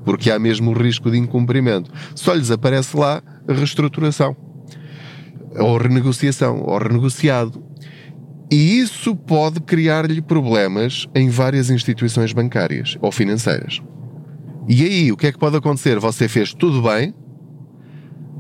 porque 0.05 0.31
há 0.31 0.39
mesmo 0.39 0.71
o 0.71 0.75
risco 0.75 1.11
de 1.11 1.19
incumprimento. 1.19 1.91
Só 2.15 2.35
lhes 2.35 2.51
aparece 2.51 2.97
lá 2.97 3.23
a 3.49 3.53
reestruturação, 3.53 4.37
ou 5.59 5.77
renegociação, 5.77 6.63
ou 6.63 6.79
renegociado. 6.79 7.63
E 8.51 8.79
isso 8.79 9.17
pode 9.17 9.61
criar-lhe 9.61 10.21
problemas 10.21 11.09
em 11.15 11.29
várias 11.29 11.71
instituições 11.71 12.33
bancárias 12.33 12.97
ou 13.01 13.11
financeiras. 13.11 13.83
E 14.69 14.85
aí, 14.85 15.13
o 15.13 15.17
que 15.17 15.27
é 15.27 15.33
que 15.33 15.39
pode 15.39 15.57
acontecer? 15.57 15.99
Você 15.99 16.29
fez 16.29 16.55
tudo 16.55 16.83
bem, 16.83 17.15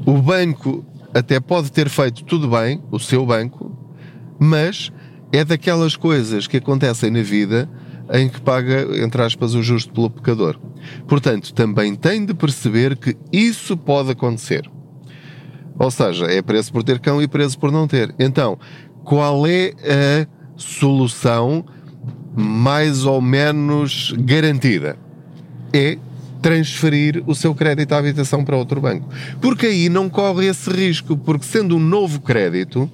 o 0.06 0.21
banco 0.21 0.85
até 1.12 1.38
pode 1.40 1.71
ter 1.71 1.88
feito 1.88 2.25
tudo 2.25 2.49
bem, 2.49 2.83
o 2.90 2.99
seu 2.99 3.25
banco, 3.25 3.76
mas 4.38 4.92
é 5.33 5.44
daquelas 5.44 5.97
coisas 5.97 6.47
que 6.47 6.56
acontecem 6.56 7.11
na 7.11 7.23
vida 7.23 7.68
em 8.12 8.28
que 8.28 8.40
paga, 8.40 8.87
entre 9.02 9.23
aspas, 9.23 9.54
o 9.54 9.62
justo 9.62 9.92
pelo 9.92 10.11
pecador. 10.11 10.58
Portanto, 11.06 11.52
também 11.54 11.94
tem 11.94 12.25
de 12.25 12.34
perceber 12.34 12.96
que 12.96 13.16
isso 13.32 13.76
pode 13.76 14.11
acontecer. 14.11 14.68
Ou 15.78 15.90
seja, 15.90 16.26
é 16.26 16.40
preço 16.42 16.73
por 16.73 16.82
ter 16.82 16.99
cão 17.00 17.20
e 17.20 17.26
preço 17.26 17.58
por 17.58 17.73
não 17.73 17.88
ter. 17.88 18.14
Então, 18.18 18.58
qual 19.02 19.46
é 19.46 19.73
a 19.84 20.26
solução 20.56 21.64
mais 22.37 23.04
ou 23.04 23.20
menos 23.20 24.14
garantida? 24.18 24.96
É 25.73 25.99
transferir 26.40 27.23
o 27.26 27.34
seu 27.34 27.54
crédito 27.54 27.92
à 27.92 27.99
habitação 27.99 28.44
para 28.44 28.56
outro 28.56 28.80
banco. 28.80 29.08
Porque 29.40 29.66
aí 29.66 29.88
não 29.88 30.11
corre 30.11 30.46
esse 30.46 30.70
risco, 30.70 31.16
porque 31.16 31.46
sendo 31.46 31.76
um 31.76 31.80
novo 31.80 32.20
crédito, 32.20 32.90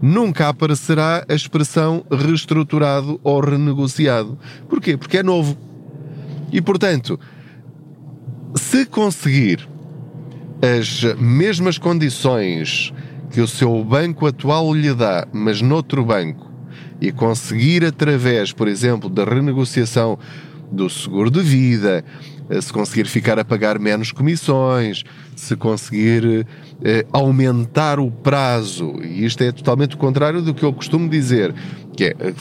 nunca 0.00 0.48
aparecerá 0.48 1.24
a 1.28 1.34
expressão 1.34 2.04
reestruturado 2.10 3.20
ou 3.22 3.40
renegociado. 3.40 4.38
Porquê? 4.68 4.96
Porque 4.96 5.18
é 5.18 5.22
novo. 5.22 5.56
E 6.52 6.60
portanto, 6.60 7.18
se 8.54 8.86
conseguir 8.86 9.68
as 10.62 11.02
mesmas 11.18 11.78
condições 11.78 12.92
que 13.30 13.40
o 13.40 13.46
seu 13.46 13.84
banco 13.84 14.26
atual 14.26 14.74
lhe 14.74 14.92
dá, 14.94 15.26
mas 15.32 15.60
noutro 15.60 16.04
banco, 16.04 16.50
e 17.00 17.12
conseguir 17.12 17.84
através, 17.84 18.52
por 18.52 18.66
exemplo, 18.66 19.08
da 19.08 19.24
renegociação 19.24 20.18
do 20.70 20.88
seguro 20.88 21.30
de 21.30 21.40
vida, 21.40 22.04
eh, 22.48 22.60
se 22.60 22.72
conseguir 22.72 23.06
ficar 23.06 23.38
a 23.38 23.44
pagar 23.44 23.78
menos 23.78 24.12
comissões, 24.12 25.04
se 25.36 25.56
conseguir 25.56 26.46
eh, 26.82 27.06
aumentar 27.12 27.98
o 27.98 28.10
prazo, 28.10 28.94
e 29.02 29.24
isto 29.24 29.42
é 29.42 29.52
totalmente 29.52 29.94
o 29.94 29.98
contrário 29.98 30.42
do 30.42 30.54
que 30.54 30.64
eu 30.64 30.72
costumo 30.72 31.08
dizer, 31.08 31.54
que 31.96 32.04
é 32.04 32.16
eh, 32.18 32.34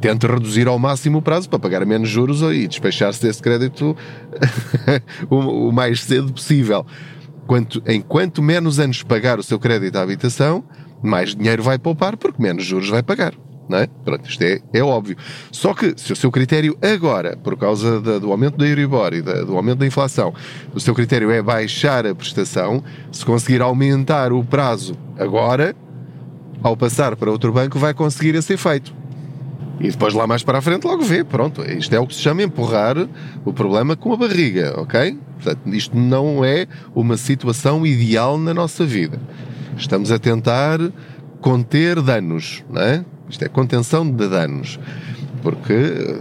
tente 0.00 0.26
reduzir 0.26 0.68
ao 0.68 0.78
máximo 0.78 1.18
o 1.18 1.22
prazo 1.22 1.48
para 1.48 1.58
pagar 1.58 1.84
menos 1.84 2.08
juros 2.08 2.42
e 2.42 2.66
despechar-se 2.66 3.22
desse 3.22 3.42
crédito 3.42 3.96
o, 5.28 5.72
mais 5.72 6.02
cedo 6.02 6.32
possível. 6.32 6.86
Quanto, 7.46 7.82
enquanto 7.86 8.42
menos 8.42 8.78
anos 8.78 9.02
pagar 9.02 9.38
o 9.38 9.42
seu 9.42 9.58
crédito 9.58 9.96
à 9.96 10.02
habitação, 10.02 10.64
mais 11.02 11.34
dinheiro 11.34 11.62
vai 11.62 11.78
poupar, 11.78 12.16
porque 12.16 12.40
menos 12.40 12.64
juros 12.64 12.88
vai 12.88 13.02
pagar 13.02 13.34
não 13.70 13.78
é? 13.78 13.88
Pronto, 14.04 14.28
isto 14.28 14.42
é, 14.42 14.60
é 14.72 14.82
óbvio. 14.82 15.16
Só 15.52 15.72
que 15.72 15.94
se 15.96 16.12
o 16.12 16.16
seu 16.16 16.30
critério 16.30 16.76
agora, 16.82 17.36
por 17.36 17.56
causa 17.56 18.00
da, 18.00 18.18
do 18.18 18.32
aumento 18.32 18.58
da 18.58 18.66
Euribor 18.66 19.14
e 19.14 19.22
da, 19.22 19.42
do 19.42 19.56
aumento 19.56 19.78
da 19.78 19.86
inflação, 19.86 20.34
o 20.74 20.80
seu 20.80 20.94
critério 20.94 21.30
é 21.30 21.40
baixar 21.40 22.04
a 22.04 22.14
prestação, 22.14 22.82
se 23.12 23.24
conseguir 23.24 23.62
aumentar 23.62 24.32
o 24.32 24.44
prazo 24.44 24.96
agora, 25.18 25.74
ao 26.62 26.76
passar 26.76 27.16
para 27.16 27.30
outro 27.30 27.52
banco, 27.52 27.78
vai 27.78 27.94
conseguir 27.94 28.34
esse 28.34 28.52
efeito. 28.52 28.92
E 29.78 29.90
depois 29.90 30.12
lá 30.12 30.26
mais 30.26 30.42
para 30.42 30.58
a 30.58 30.60
frente 30.60 30.86
logo 30.86 31.02
vê, 31.02 31.24
pronto, 31.24 31.62
isto 31.62 31.94
é 31.94 31.98
o 31.98 32.06
que 32.06 32.14
se 32.14 32.20
chama 32.20 32.42
empurrar 32.42 32.96
o 33.46 33.52
problema 33.52 33.96
com 33.96 34.12
a 34.12 34.16
barriga, 34.16 34.74
ok? 34.78 35.16
Portanto, 35.36 35.74
isto 35.74 35.96
não 35.96 36.44
é 36.44 36.66
uma 36.94 37.16
situação 37.16 37.86
ideal 37.86 38.36
na 38.36 38.52
nossa 38.52 38.84
vida. 38.84 39.18
Estamos 39.78 40.12
a 40.12 40.18
tentar 40.18 40.78
conter 41.40 42.02
danos, 42.02 42.62
não 42.68 42.82
é? 42.82 43.04
Isto 43.30 43.44
é 43.44 43.48
contenção 43.48 44.08
de 44.10 44.28
danos. 44.28 44.78
Porque 45.42 45.72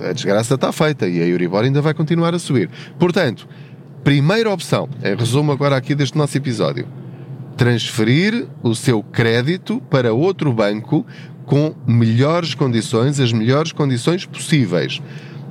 a 0.08 0.14
desgraça 0.14 0.56
está 0.56 0.72
feita 0.72 1.08
e 1.08 1.22
a 1.22 1.26
Euribor 1.26 1.64
ainda 1.64 1.82
vai 1.82 1.94
continuar 1.94 2.34
a 2.34 2.40
subir. 2.40 2.70
Portanto, 2.98 3.48
primeira 4.04 4.50
opção, 4.50 4.88
em 5.04 5.16
resumo 5.16 5.52
agora 5.52 5.76
aqui 5.76 5.94
deste 5.94 6.18
nosso 6.18 6.38
episódio, 6.38 6.88
transferir 7.58 8.48
o 8.64 8.74
seu 8.74 9.04
crédito 9.04 9.82
para 9.90 10.14
outro 10.14 10.54
banco 10.54 11.06
com 11.46 11.76
melhores 11.86 12.54
condições, 12.54 13.20
as 13.20 13.34
melhores 13.34 13.72
condições 13.72 14.26
possíveis. 14.26 15.02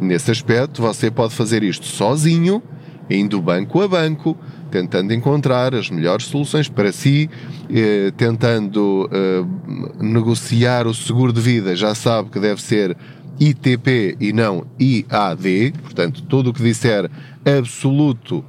Nesse 0.01 0.31
aspecto, 0.31 0.81
você 0.81 1.11
pode 1.11 1.35
fazer 1.35 1.63
isto 1.63 1.85
sozinho, 1.85 2.63
indo 3.11 3.41
banco 3.41 3.81
a 3.81 3.89
banco, 3.89 4.37
tentando 4.71 5.15
encontrar 5.15 5.75
as 5.75 5.91
melhores 5.91 6.27
soluções 6.27 6.69
para 6.69 6.93
si, 6.93 7.29
eh, 7.71 8.13
tentando 8.17 9.09
eh, 9.11 9.45
negociar 10.01 10.87
o 10.87 10.95
seguro 10.95 11.33
de 11.33 11.41
vida, 11.41 11.75
já 11.75 11.95
sabe 11.95 12.31
que 12.31 12.39
deve 12.39 12.61
ser 12.61 12.97
ITP 13.41 14.17
e 14.21 14.33
não 14.33 14.67
IAD, 14.79 15.73
portanto, 15.83 16.23
tudo 16.23 16.51
o 16.51 16.53
que 16.53 16.63
disser 16.63 17.11
absoluto 17.45 18.45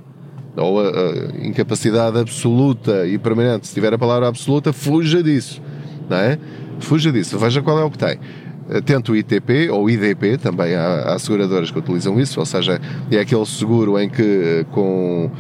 ou 0.56 0.82
a, 0.82 0.90
a, 0.90 1.48
incapacidade 1.48 2.18
absoluta 2.18 3.08
e 3.08 3.18
permanente, 3.18 3.68
se 3.68 3.74
tiver 3.74 3.94
a 3.94 3.98
palavra 3.98 4.28
absoluta, 4.28 4.74
fuja 4.74 5.24
disso, 5.24 5.62
não 6.10 6.18
é? 6.18 6.38
Fuja 6.80 7.12
disso, 7.12 7.38
veja 7.38 7.62
qual 7.62 7.80
é 7.80 7.84
o 7.84 7.92
que 7.92 7.98
tem. 7.98 8.20
Eh, 8.70 8.82
tente 8.82 9.12
o 9.12 9.16
ITP 9.16 9.70
ou 9.72 9.90
IDP, 9.90 10.38
também 10.38 10.76
há, 10.76 11.14
há 11.14 11.20
seguradoras 11.20 11.72
que 11.72 11.80
utilizam 11.80 12.20
isso, 12.20 12.40
ou 12.40 12.46
seja, 12.46 12.80
é 13.10 13.20
aquele 13.20 13.46
seguro 13.46 14.00
em 14.00 14.08
que 14.08 14.22
eh, 14.22 14.66
com 14.72 15.32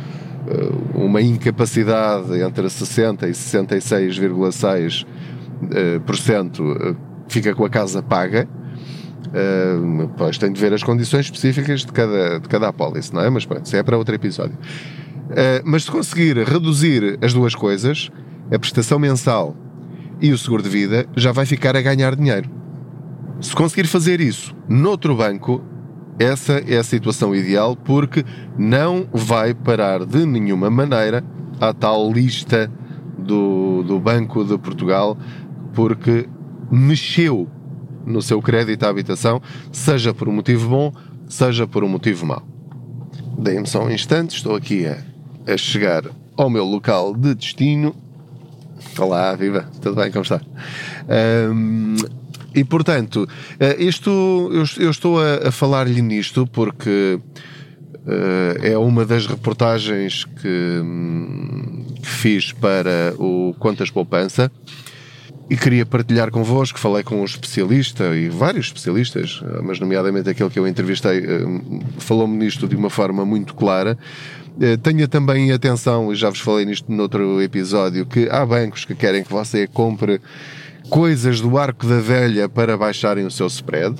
eh, 0.47 0.71
uma 0.95 1.21
incapacidade 1.21 2.41
entre 2.41 2.65
60% 2.65 3.23
e 3.23 3.31
66,6% 3.31 5.05
eh, 5.71 6.95
fica 7.27 7.53
com 7.53 7.63
a 7.65 7.69
casa 7.69 8.01
paga. 8.01 8.47
Pois 10.17 10.39
tem 10.39 10.51
de 10.51 10.59
ver 10.59 10.73
as 10.73 10.81
condições 10.81 11.25
específicas 11.25 11.81
de 11.81 11.91
cada, 11.91 12.39
de 12.39 12.49
cada 12.49 12.69
apólice, 12.69 13.13
não 13.13 13.21
é? 13.21 13.29
Mas 13.29 13.45
pronto, 13.45 13.63
isso 13.63 13.75
é 13.75 13.83
para 13.83 13.95
outro 13.95 14.15
episódio. 14.15 14.57
Mas 15.63 15.83
se 15.83 15.91
conseguir 15.91 16.35
reduzir 16.37 17.19
as 17.21 17.31
duas 17.31 17.53
coisas, 17.53 18.09
a 18.51 18.57
prestação 18.57 18.97
mensal 18.97 19.55
e 20.19 20.31
o 20.31 20.37
seguro 20.37 20.63
de 20.63 20.69
vida, 20.69 21.05
já 21.15 21.31
vai 21.31 21.45
ficar 21.45 21.77
a 21.77 21.81
ganhar 21.81 22.15
dinheiro. 22.15 22.58
Se 23.41 23.55
conseguir 23.55 23.87
fazer 23.87 24.19
isso 24.19 24.53
noutro 24.67 25.15
banco, 25.15 25.63
essa 26.19 26.53
é 26.67 26.77
a 26.77 26.83
situação 26.83 27.33
ideal 27.33 27.75
porque 27.75 28.25
não 28.57 29.07
vai 29.13 29.53
parar 29.53 30.05
de 30.05 30.25
nenhuma 30.25 30.69
maneira 30.69 31.23
à 31.59 31.73
tal 31.73 32.11
lista 32.11 32.69
do, 33.17 33.81
do 33.83 33.97
Banco 33.97 34.43
de 34.43 34.57
Portugal 34.57 35.17
porque 35.73 36.27
mexeu 36.69 37.47
no 38.05 38.21
seu 38.21 38.41
crédito 38.41 38.83
à 38.83 38.89
habitação, 38.89 39.41
seja 39.71 40.13
por 40.13 40.27
um 40.27 40.33
motivo 40.33 40.69
bom, 40.69 40.93
seja 41.27 41.65
por 41.65 41.83
um 41.83 41.87
motivo 41.87 42.25
mau. 42.25 42.43
Deem-me 43.37 43.67
só 43.67 43.85
um 43.85 43.89
instante, 43.89 44.35
estou 44.35 44.55
aqui 44.55 44.85
a, 44.85 44.97
a 45.51 45.55
chegar 45.57 46.03
ao 46.35 46.49
meu 46.49 46.65
local 46.65 47.15
de 47.15 47.33
destino. 47.35 47.95
Olá, 48.97 49.33
viva, 49.35 49.69
tudo 49.81 49.95
bem? 49.95 50.11
Como 50.11 50.23
está? 50.23 50.41
Um, 51.53 51.95
e 52.53 52.63
portanto, 52.63 53.27
eh, 53.59 53.75
isto 53.79 54.49
eu, 54.79 54.89
estou 54.89 55.19
a, 55.19 55.51
falar-lhe 55.51 56.01
nisto 56.01 56.47
porque 56.47 57.19
uh, 57.19 58.65
é 58.65 58.77
uma 58.77 59.05
das 59.05 59.27
reportagens 59.27 60.25
que, 60.25 60.79
hum, 60.83 61.85
que, 62.01 62.07
fiz 62.07 62.51
para 62.51 63.13
o 63.17 63.53
Contas 63.59 63.91
Poupança 63.91 64.51
e 65.49 65.55
queria 65.55 65.85
partilhar 65.85 66.31
convosco. 66.31 66.79
Falei 66.79 67.03
com 67.03 67.21
um 67.21 67.25
especialista 67.25 68.15
e 68.15 68.29
vários 68.29 68.67
especialistas, 68.67 69.41
mas, 69.63 69.79
nomeadamente, 69.79 70.29
aquele 70.29 70.49
que 70.49 70.59
eu 70.59 70.67
entrevistei, 70.67 71.23
falou-me 71.97 72.37
nisto 72.37 72.67
de 72.67 72.75
uma 72.75 72.89
forma 72.89 73.25
muito 73.25 73.55
clara. 73.55 73.97
Tenha 74.83 75.07
também 75.07 75.51
atenção, 75.51 76.13
e 76.13 76.15
já 76.15 76.29
vos 76.29 76.39
falei 76.39 76.65
nisto 76.65 76.91
noutro 76.91 77.41
episódio, 77.41 78.05
que 78.05 78.29
há 78.29 78.45
bancos 78.45 78.85
que 78.85 78.93
querem 78.93 79.23
que 79.23 79.31
você 79.31 79.65
compre 79.65 80.21
coisas 80.89 81.39
do 81.39 81.57
arco 81.57 81.85
da 81.85 81.99
velha 81.99 82.49
para 82.49 82.77
baixarem 82.77 83.25
o 83.25 83.31
seu 83.31 83.47
spread. 83.47 83.95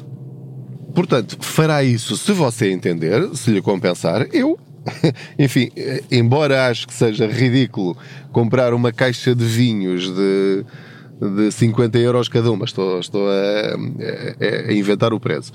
Portanto, 0.93 1.38
fará 1.39 1.84
isso 1.84 2.17
se 2.17 2.31
você 2.31 2.72
entender, 2.72 3.29
se 3.36 3.51
lhe 3.51 3.62
compensar. 3.62 4.27
Eu, 4.34 4.60
enfim, 5.38 5.69
embora 6.12 6.67
acho 6.67 6.88
que 6.88 6.93
seja 6.93 7.27
ridículo 7.27 7.96
comprar 8.31 8.74
uma 8.74 8.91
caixa 8.91 9.36
de 9.36 9.46
vinhos 9.46 10.13
de, 10.13 10.65
de 11.36 11.51
50 11.51 11.98
euros 12.00 12.27
cada 12.27 12.51
uma, 12.51 12.65
estou, 12.65 13.00
estou 13.00 13.27
a, 13.29 14.69
a, 14.69 14.74
inventar 14.74 15.13
o 15.13 15.19
preço, 15.19 15.51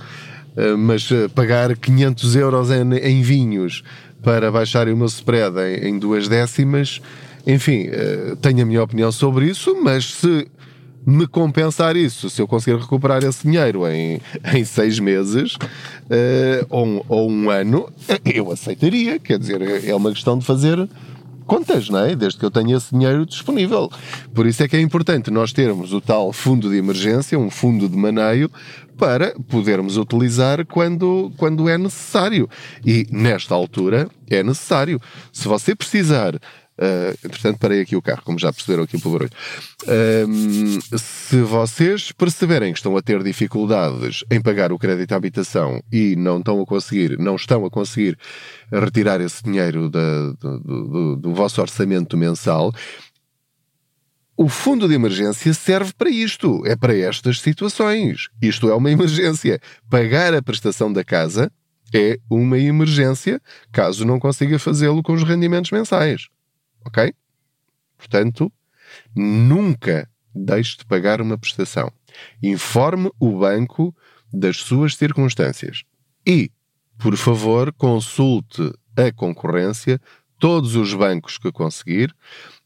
eh, 0.56 0.74
mas 0.76 1.10
eh, 1.10 1.28
pagar 1.28 1.76
500 1.76 2.36
euros 2.36 2.70
em, 2.70 2.94
em 2.94 3.22
vinhos 3.22 3.82
para 4.22 4.50
baixar 4.50 4.88
o 4.88 4.96
meu 4.96 5.06
spread 5.06 5.58
em, 5.58 5.88
em 5.88 5.98
duas 5.98 6.28
décimas, 6.28 7.00
enfim, 7.46 7.88
eh, 7.90 8.36
tenho 8.40 8.62
a 8.62 8.64
minha 8.64 8.82
opinião 8.82 9.10
sobre 9.10 9.46
isso, 9.46 9.76
mas 9.82 10.14
se 10.14 10.46
me 11.06 11.26
compensar 11.26 11.96
isso, 11.96 12.30
se 12.30 12.40
eu 12.40 12.48
conseguir 12.48 12.78
recuperar 12.78 13.22
esse 13.24 13.42
dinheiro 13.42 13.86
em, 13.86 14.20
em 14.54 14.64
seis 14.64 14.98
meses 14.98 15.54
uh, 15.54 16.66
ou, 16.70 16.86
um, 16.86 17.02
ou 17.08 17.30
um 17.30 17.50
ano, 17.50 17.92
eu 18.24 18.50
aceitaria. 18.50 19.18
Quer 19.18 19.38
dizer, 19.38 19.84
é 19.84 19.94
uma 19.94 20.10
questão 20.10 20.38
de 20.38 20.44
fazer 20.44 20.88
contas, 21.46 21.88
não 21.88 22.00
é? 22.00 22.14
Desde 22.16 22.38
que 22.38 22.44
eu 22.44 22.50
tenha 22.50 22.76
esse 22.76 22.90
dinheiro 22.90 23.26
disponível. 23.26 23.90
Por 24.32 24.46
isso 24.46 24.62
é 24.62 24.68
que 24.68 24.76
é 24.76 24.80
importante 24.80 25.30
nós 25.30 25.52
termos 25.52 25.92
o 25.92 26.00
tal 26.00 26.32
fundo 26.32 26.70
de 26.70 26.76
emergência, 26.76 27.38
um 27.38 27.50
fundo 27.50 27.88
de 27.88 27.96
maneio, 27.96 28.50
para 28.96 29.34
podermos 29.48 29.96
utilizar 29.96 30.64
quando, 30.66 31.32
quando 31.36 31.68
é 31.68 31.76
necessário. 31.76 32.48
E 32.84 33.06
nesta 33.10 33.54
altura 33.54 34.08
é 34.30 34.42
necessário. 34.42 35.00
Se 35.32 35.46
você 35.48 35.74
precisar 35.74 36.38
Uh, 36.76 37.14
entretanto, 37.24 37.58
parei 37.58 37.80
aqui 37.80 37.94
o 37.94 38.02
carro, 38.02 38.22
como 38.24 38.38
já 38.38 38.52
perceberam 38.52 38.82
aqui 38.82 38.98
pelo 39.00 39.14
barulho. 39.14 39.30
Uh, 39.84 40.98
se 40.98 41.40
vocês 41.42 42.10
perceberem 42.12 42.72
que 42.72 42.78
estão 42.78 42.96
a 42.96 43.02
ter 43.02 43.22
dificuldades 43.22 44.24
em 44.30 44.40
pagar 44.40 44.72
o 44.72 44.78
crédito 44.78 45.12
à 45.12 45.16
habitação 45.16 45.80
e 45.92 46.16
não 46.16 46.38
estão 46.38 46.60
a 46.60 46.66
conseguir, 46.66 47.18
não 47.18 47.36
estão 47.36 47.64
a 47.64 47.70
conseguir 47.70 48.18
retirar 48.72 49.20
esse 49.20 49.42
dinheiro 49.42 49.88
da, 49.88 50.32
do, 50.32 50.58
do, 50.58 51.16
do 51.16 51.34
vosso 51.34 51.60
orçamento 51.60 52.16
mensal, 52.16 52.72
o 54.36 54.48
fundo 54.48 54.88
de 54.88 54.94
emergência 54.94 55.54
serve 55.54 55.92
para 55.96 56.10
isto, 56.10 56.60
é 56.66 56.74
para 56.74 56.96
estas 56.96 57.40
situações. 57.40 58.28
Isto 58.42 58.68
é 58.68 58.74
uma 58.74 58.90
emergência. 58.90 59.60
Pagar 59.88 60.34
a 60.34 60.42
prestação 60.42 60.92
da 60.92 61.04
casa 61.04 61.52
é 61.94 62.18
uma 62.28 62.58
emergência, 62.58 63.40
caso 63.70 64.04
não 64.04 64.18
consiga 64.18 64.58
fazê-lo 64.58 65.04
com 65.04 65.12
os 65.12 65.22
rendimentos 65.22 65.70
mensais. 65.70 66.26
Ok? 66.84 67.12
Portanto, 67.96 68.52
nunca 69.14 70.08
deixe 70.34 70.78
de 70.78 70.84
pagar 70.84 71.20
uma 71.20 71.38
prestação. 71.38 71.90
Informe 72.42 73.10
o 73.18 73.38
banco 73.38 73.94
das 74.32 74.58
suas 74.58 74.96
circunstâncias. 74.96 75.84
E, 76.26 76.50
por 76.98 77.16
favor, 77.16 77.72
consulte 77.72 78.72
a 78.96 79.12
concorrência, 79.12 80.00
todos 80.38 80.74
os 80.76 80.92
bancos 80.94 81.38
que 81.38 81.52
conseguir. 81.52 82.14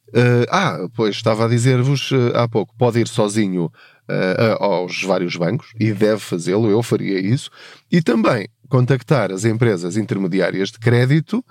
Uh, 0.08 0.46
ah, 0.50 0.88
pois 0.94 1.16
estava 1.16 1.44
a 1.44 1.48
dizer-vos 1.48 2.10
uh, 2.12 2.32
há 2.34 2.48
pouco, 2.48 2.74
pode 2.78 2.98
ir 2.98 3.06
sozinho 3.06 3.66
uh, 3.66 4.64
aos 4.64 5.02
vários 5.02 5.36
bancos 5.36 5.74
e 5.78 5.92
deve 5.92 6.20
fazê-lo, 6.20 6.70
eu 6.70 6.82
faria 6.82 7.20
isso. 7.20 7.50
E 7.92 8.00
também 8.00 8.48
contactar 8.68 9.30
as 9.30 9.44
empresas 9.44 9.96
intermediárias 9.96 10.70
de 10.70 10.78
crédito 10.78 11.44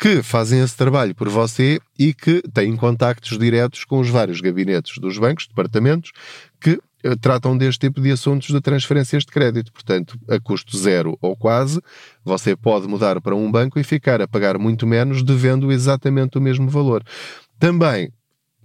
que 0.00 0.22
fazem 0.22 0.62
esse 0.62 0.74
trabalho 0.74 1.14
por 1.14 1.28
você 1.28 1.78
e 1.98 2.14
que 2.14 2.40
têm 2.54 2.74
contactos 2.74 3.38
diretos 3.38 3.84
com 3.84 4.00
os 4.00 4.08
vários 4.08 4.40
gabinetes 4.40 4.96
dos 4.96 5.18
bancos, 5.18 5.46
departamentos, 5.46 6.12
que 6.58 6.80
eh, 7.04 7.14
tratam 7.16 7.54
deste 7.54 7.80
tipo 7.80 8.00
de 8.00 8.10
assuntos 8.10 8.48
de 8.48 8.58
transferências 8.62 9.26
de 9.26 9.30
crédito. 9.30 9.70
Portanto, 9.70 10.18
a 10.26 10.40
custo 10.40 10.74
zero 10.78 11.18
ou 11.20 11.36
quase, 11.36 11.82
você 12.24 12.56
pode 12.56 12.88
mudar 12.88 13.20
para 13.20 13.36
um 13.36 13.52
banco 13.52 13.78
e 13.78 13.84
ficar 13.84 14.22
a 14.22 14.26
pagar 14.26 14.56
muito 14.56 14.86
menos 14.86 15.22
devendo 15.22 15.70
exatamente 15.70 16.38
o 16.38 16.40
mesmo 16.40 16.70
valor. 16.70 17.04
Também 17.58 18.10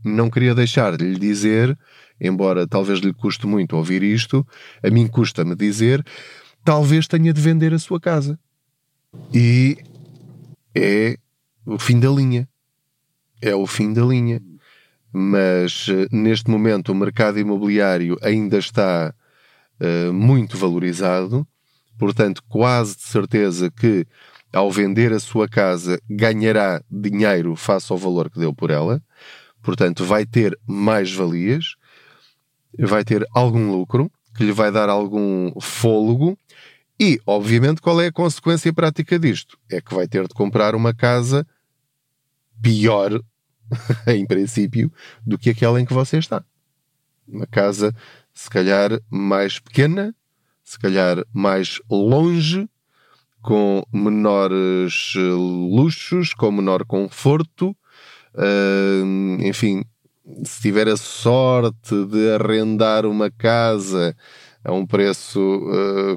não 0.05 0.29
queria 0.29 0.55
deixar 0.55 0.95
de 0.95 1.03
lhe 1.03 1.19
dizer, 1.19 1.77
embora 2.21 2.65
talvez 2.65 2.99
lhe 2.99 3.13
custe 3.13 3.45
muito 3.45 3.75
ouvir 3.75 4.03
isto, 4.03 4.47
a 4.81 4.89
mim 4.89 5.05
custa-me 5.05 5.53
dizer, 5.53 6.01
talvez 6.63 7.07
tenha 7.07 7.33
de 7.33 7.41
vender 7.41 7.73
a 7.73 7.79
sua 7.79 7.99
casa. 7.99 8.39
E 9.33 9.77
é 10.73 11.17
o 11.65 11.79
fim 11.79 11.99
da 11.99 12.09
linha. 12.09 12.47
É 13.41 13.55
o 13.55 13.65
fim 13.65 13.93
da 13.93 14.03
linha. 14.03 14.41
Mas 15.11 15.87
eh, 15.89 16.07
neste 16.11 16.49
momento 16.49 16.91
o 16.91 16.95
mercado 16.95 17.39
imobiliário 17.39 18.17
ainda 18.21 18.57
está 18.57 19.13
uh, 19.79 20.13
muito 20.13 20.57
valorizado, 20.57 21.47
portanto, 21.97 22.43
quase 22.49 22.97
de 22.97 23.03
certeza 23.03 23.71
que 23.71 24.05
ao 24.51 24.69
vender 24.69 25.13
a 25.13 25.19
sua 25.19 25.47
casa 25.47 25.99
ganhará 26.09 26.81
dinheiro 26.89 27.55
face 27.55 27.91
ao 27.91 27.97
valor 27.97 28.29
que 28.29 28.39
deu 28.39 28.53
por 28.53 28.69
ela, 28.69 29.01
portanto, 29.61 30.03
vai 30.03 30.25
ter 30.25 30.57
mais 30.67 31.13
valias, 31.13 31.75
vai 32.77 33.03
ter 33.03 33.25
algum 33.33 33.71
lucro 33.71 34.11
que 34.35 34.43
lhe 34.43 34.51
vai 34.51 34.71
dar 34.71 34.89
algum 34.89 35.51
fôlego 35.61 36.37
e, 36.99 37.19
obviamente, 37.25 37.81
qual 37.81 37.99
é 38.01 38.07
a 38.07 38.11
consequência 38.11 38.71
prática 38.71 39.19
disto? 39.19 39.57
É 39.69 39.81
que 39.81 39.93
vai 39.93 40.07
ter 40.07 40.27
de 40.27 40.33
comprar 40.33 40.75
uma 40.75 40.93
casa 40.93 41.45
pior, 42.61 43.21
em 44.07 44.25
princípio, 44.25 44.91
do 45.25 45.37
que 45.37 45.49
aquela 45.49 45.79
em 45.79 45.85
que 45.85 45.93
você 45.93 46.17
está. 46.17 46.43
Uma 47.27 47.47
casa, 47.47 47.93
se 48.33 48.49
calhar, 48.49 48.99
mais 49.09 49.59
pequena, 49.59 50.13
se 50.63 50.79
calhar 50.79 51.23
mais 51.33 51.79
longe, 51.89 52.67
com 53.45 53.83
menores 53.93 55.13
eh, 55.15 55.19
luxos, 55.19 56.33
com 56.33 56.51
menor 56.51 56.83
conforto, 56.83 57.77
uh, 58.33 59.45
enfim, 59.45 59.83
se 60.43 60.61
tiver 60.63 60.87
a 60.87 60.97
sorte 60.97 62.05
de 62.05 62.31
arrendar 62.31 63.05
uma 63.05 63.29
casa 63.29 64.17
a 64.63 64.73
um 64.73 64.83
preço 64.83 65.39
uh, 65.39 66.15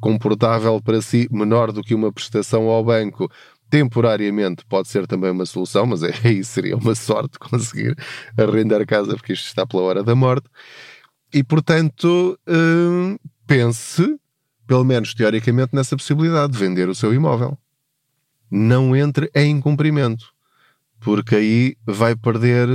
comportável 0.00 0.80
para 0.82 1.00
si, 1.00 1.28
menor 1.30 1.70
do 1.70 1.84
que 1.84 1.94
uma 1.94 2.12
prestação 2.12 2.68
ao 2.68 2.84
banco, 2.84 3.30
temporariamente 3.76 4.64
pode 4.64 4.88
ser 4.88 5.06
também 5.06 5.30
uma 5.30 5.44
solução, 5.44 5.84
mas 5.84 6.02
é, 6.02 6.10
aí 6.24 6.42
seria 6.42 6.76
uma 6.76 6.94
sorte 6.94 7.38
conseguir 7.38 7.94
arrendar 8.38 8.86
casa, 8.86 9.14
porque 9.14 9.34
isto 9.34 9.46
está 9.46 9.66
pela 9.66 9.82
hora 9.82 10.02
da 10.02 10.14
morte. 10.14 10.48
E, 11.32 11.44
portanto, 11.44 12.38
hum, 12.48 13.18
pense, 13.46 14.18
pelo 14.66 14.82
menos 14.82 15.12
teoricamente, 15.12 15.74
nessa 15.74 15.94
possibilidade 15.94 16.54
de 16.54 16.58
vender 16.58 16.88
o 16.88 16.94
seu 16.94 17.12
imóvel. 17.12 17.58
Não 18.50 18.96
entre 18.96 19.30
em 19.34 19.60
cumprimento, 19.60 20.24
porque 21.00 21.36
aí 21.36 21.76
vai 21.84 22.16
perder 22.16 22.68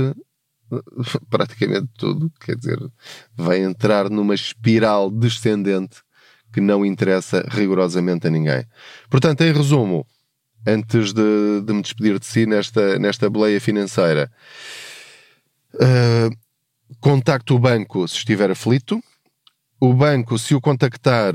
praticamente 1.28 1.88
tudo. 1.98 2.30
Quer 2.38 2.54
dizer, 2.54 2.78
vai 3.34 3.58
entrar 3.58 4.08
numa 4.08 4.34
espiral 4.34 5.10
descendente 5.10 6.00
que 6.52 6.60
não 6.60 6.86
interessa 6.86 7.44
rigorosamente 7.50 8.28
a 8.28 8.30
ninguém. 8.30 8.64
Portanto, 9.10 9.40
em 9.40 9.52
resumo, 9.52 10.06
antes 10.66 11.12
de, 11.12 11.60
de 11.62 11.72
me 11.72 11.82
despedir 11.82 12.18
de 12.18 12.26
si 12.26 12.46
nesta, 12.46 12.98
nesta 12.98 13.28
boleia 13.28 13.60
financeira. 13.60 14.30
Uh, 15.74 16.30
contacte 17.00 17.52
o 17.52 17.58
banco 17.58 18.06
se 18.06 18.18
estiver 18.18 18.50
aflito. 18.50 19.02
o 19.84 19.92
banco, 19.92 20.38
se 20.38 20.54
o 20.54 20.60
contactar, 20.60 21.34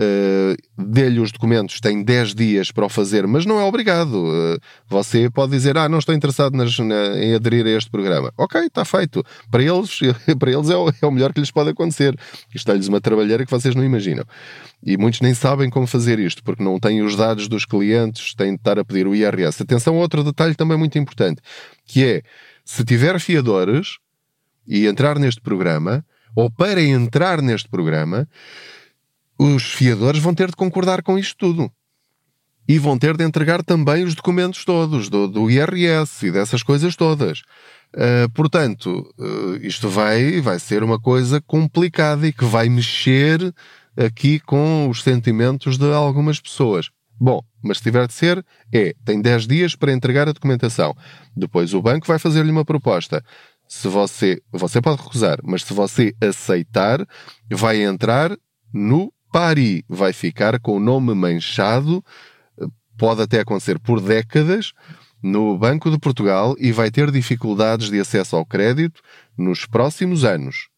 Uh, 0.00 0.54
dê-lhe 0.78 1.18
os 1.18 1.32
documentos, 1.32 1.80
tem 1.80 2.04
10 2.04 2.32
dias 2.32 2.70
para 2.70 2.86
o 2.86 2.88
fazer, 2.88 3.26
mas 3.26 3.44
não 3.44 3.58
é 3.58 3.64
obrigado. 3.64 4.14
Uh, 4.14 4.58
você 4.86 5.28
pode 5.28 5.50
dizer, 5.50 5.76
ah, 5.76 5.88
não 5.88 5.98
estou 5.98 6.14
interessado 6.14 6.56
nas, 6.56 6.78
na, 6.78 7.18
em 7.18 7.34
aderir 7.34 7.66
a 7.66 7.70
este 7.70 7.90
programa. 7.90 8.32
Ok, 8.36 8.60
está 8.60 8.84
feito. 8.84 9.24
Para 9.50 9.62
eles, 9.62 9.98
para 10.38 10.52
eles 10.52 10.70
é, 10.70 10.76
o, 10.76 10.88
é 11.02 11.06
o 11.06 11.10
melhor 11.10 11.32
que 11.32 11.40
lhes 11.40 11.50
pode 11.50 11.70
acontecer. 11.70 12.16
Isto 12.54 12.70
é-lhes 12.70 12.86
uma 12.86 13.00
trabalheira 13.00 13.44
que 13.44 13.50
vocês 13.50 13.74
não 13.74 13.84
imaginam. 13.84 14.24
E 14.84 14.96
muitos 14.96 15.20
nem 15.20 15.34
sabem 15.34 15.68
como 15.68 15.86
fazer 15.86 16.20
isto, 16.20 16.44
porque 16.44 16.62
não 16.62 16.78
têm 16.78 17.02
os 17.02 17.16
dados 17.16 17.48
dos 17.48 17.64
clientes, 17.64 18.34
têm 18.34 18.52
de 18.52 18.60
estar 18.60 18.78
a 18.78 18.84
pedir 18.84 19.08
o 19.08 19.14
IRS. 19.16 19.62
Atenção 19.62 19.96
a 19.96 19.98
outro 19.98 20.22
detalhe 20.22 20.54
também 20.54 20.78
muito 20.78 20.96
importante, 20.96 21.42
que 21.84 22.04
é, 22.04 22.22
se 22.64 22.84
tiver 22.84 23.18
fiadores 23.18 23.96
e 24.64 24.86
entrar 24.86 25.18
neste 25.18 25.40
programa, 25.40 26.04
ou 26.36 26.48
para 26.48 26.80
entrar 26.80 27.42
neste 27.42 27.68
programa, 27.68 28.28
os 29.38 29.62
fiadores 29.72 30.20
vão 30.20 30.34
ter 30.34 30.48
de 30.48 30.56
concordar 30.56 31.02
com 31.02 31.18
isto 31.18 31.36
tudo. 31.36 31.70
E 32.68 32.78
vão 32.78 32.98
ter 32.98 33.16
de 33.16 33.24
entregar 33.24 33.62
também 33.62 34.04
os 34.04 34.14
documentos 34.14 34.64
todos, 34.64 35.08
do, 35.08 35.26
do 35.26 35.50
IRS 35.50 36.26
e 36.26 36.32
dessas 36.32 36.62
coisas 36.62 36.96
todas. 36.96 37.42
Uh, 37.94 38.28
portanto, 38.34 39.08
uh, 39.18 39.56
isto 39.62 39.88
vai, 39.88 40.40
vai 40.42 40.58
ser 40.58 40.82
uma 40.82 41.00
coisa 41.00 41.40
complicada 41.40 42.26
e 42.26 42.32
que 42.32 42.44
vai 42.44 42.68
mexer 42.68 43.54
aqui 43.96 44.38
com 44.40 44.88
os 44.90 45.02
sentimentos 45.02 45.78
de 45.78 45.90
algumas 45.92 46.40
pessoas. 46.40 46.90
Bom, 47.20 47.40
mas 47.62 47.78
se 47.78 47.84
tiver 47.84 48.06
de 48.06 48.12
ser, 48.12 48.44
é, 48.72 48.94
tem 49.04 49.20
10 49.20 49.46
dias 49.46 49.74
para 49.74 49.92
entregar 49.92 50.28
a 50.28 50.32
documentação. 50.32 50.94
Depois 51.36 51.74
o 51.74 51.82
banco 51.82 52.06
vai 52.06 52.18
fazer-lhe 52.18 52.50
uma 52.50 52.64
proposta. 52.64 53.24
Se 53.66 53.88
você, 53.88 54.40
você 54.52 54.80
pode 54.80 55.02
recusar, 55.02 55.38
mas 55.42 55.64
se 55.64 55.74
você 55.74 56.14
aceitar, 56.20 57.04
vai 57.50 57.82
entrar 57.82 58.36
no 58.72 59.12
Pari 59.32 59.84
vai 59.88 60.12
ficar 60.12 60.58
com 60.58 60.76
o 60.76 60.80
nome 60.80 61.14
manchado, 61.14 62.04
pode 62.96 63.22
até 63.22 63.40
acontecer 63.40 63.78
por 63.78 64.00
décadas, 64.00 64.72
no 65.22 65.56
Banco 65.58 65.90
de 65.90 65.98
Portugal 65.98 66.54
e 66.58 66.72
vai 66.72 66.90
ter 66.90 67.10
dificuldades 67.10 67.90
de 67.90 68.00
acesso 68.00 68.36
ao 68.36 68.46
crédito 68.46 69.00
nos 69.36 69.66
próximos 69.66 70.24
anos. 70.24 70.68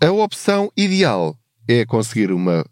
A 0.00 0.10
opção 0.10 0.70
ideal 0.76 1.38
é 1.66 1.84
conseguir 1.84 2.32
uma 2.32 2.64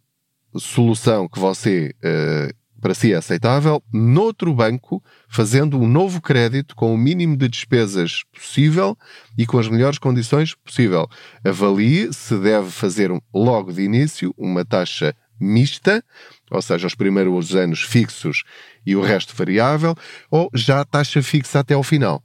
solução 0.56 1.28
que 1.28 1.38
você 1.38 1.94
uh, 1.98 2.54
para 2.86 2.94
si 2.94 3.12
é 3.12 3.16
aceitável, 3.16 3.82
noutro 3.92 4.54
banco, 4.54 5.02
fazendo 5.28 5.76
um 5.76 5.88
novo 5.88 6.20
crédito 6.20 6.76
com 6.76 6.94
o 6.94 6.96
mínimo 6.96 7.36
de 7.36 7.48
despesas 7.48 8.22
possível 8.32 8.96
e 9.36 9.44
com 9.44 9.58
as 9.58 9.66
melhores 9.66 9.98
condições 9.98 10.54
possível. 10.54 11.08
Avalie 11.44 12.12
se 12.12 12.38
deve 12.38 12.70
fazer 12.70 13.10
logo 13.34 13.72
de 13.72 13.82
início 13.82 14.32
uma 14.38 14.64
taxa 14.64 15.16
mista, 15.40 16.00
ou 16.48 16.62
seja, 16.62 16.86
os 16.86 16.94
primeiros 16.94 17.56
anos 17.56 17.82
fixos 17.82 18.44
e 18.86 18.94
o 18.94 19.02
resto 19.02 19.34
variável, 19.34 19.96
ou 20.30 20.48
já 20.54 20.84
taxa 20.84 21.20
fixa 21.20 21.58
até 21.58 21.74
ao 21.74 21.82
final. 21.82 22.22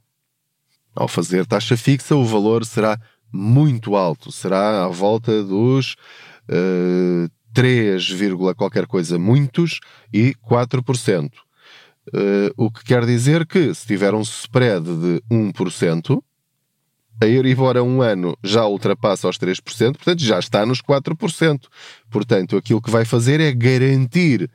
Ao 0.94 1.08
fazer 1.08 1.44
taxa 1.44 1.76
fixa, 1.76 2.14
o 2.14 2.24
valor 2.24 2.64
será 2.64 2.96
muito 3.32 3.96
alto, 3.96 4.30
será 4.30 4.84
à 4.84 4.86
volta 4.86 5.42
dos 5.42 5.96
uh, 6.48 7.28
3, 7.52 8.04
qualquer 8.56 8.86
coisa 8.86 9.18
muitos 9.18 9.80
e 10.12 10.34
4%. 10.48 11.30
Uh, 11.32 11.38
eh, 12.14 12.52
o 12.56 12.70
que 12.70 12.84
quer 12.84 13.06
dizer 13.06 13.46
que 13.46 13.72
se 13.74 13.86
tiver 13.86 14.12
um 14.12 14.22
spread 14.22 14.84
de 14.84 15.22
1%, 15.30 16.22
a 17.20 17.26
Euribor 17.26 17.76
a 17.76 17.82
um 17.82 18.02
ano 18.02 18.36
já 18.42 18.66
ultrapassa 18.66 19.28
os 19.28 19.38
3%, 19.38 19.92
portanto 19.92 20.20
já 20.20 20.38
está 20.38 20.66
nos 20.66 20.82
4%. 20.82 21.60
Portanto, 22.10 22.56
aquilo 22.56 22.82
que 22.82 22.90
vai 22.90 23.04
fazer 23.04 23.40
é 23.40 23.52
garantir 23.52 24.50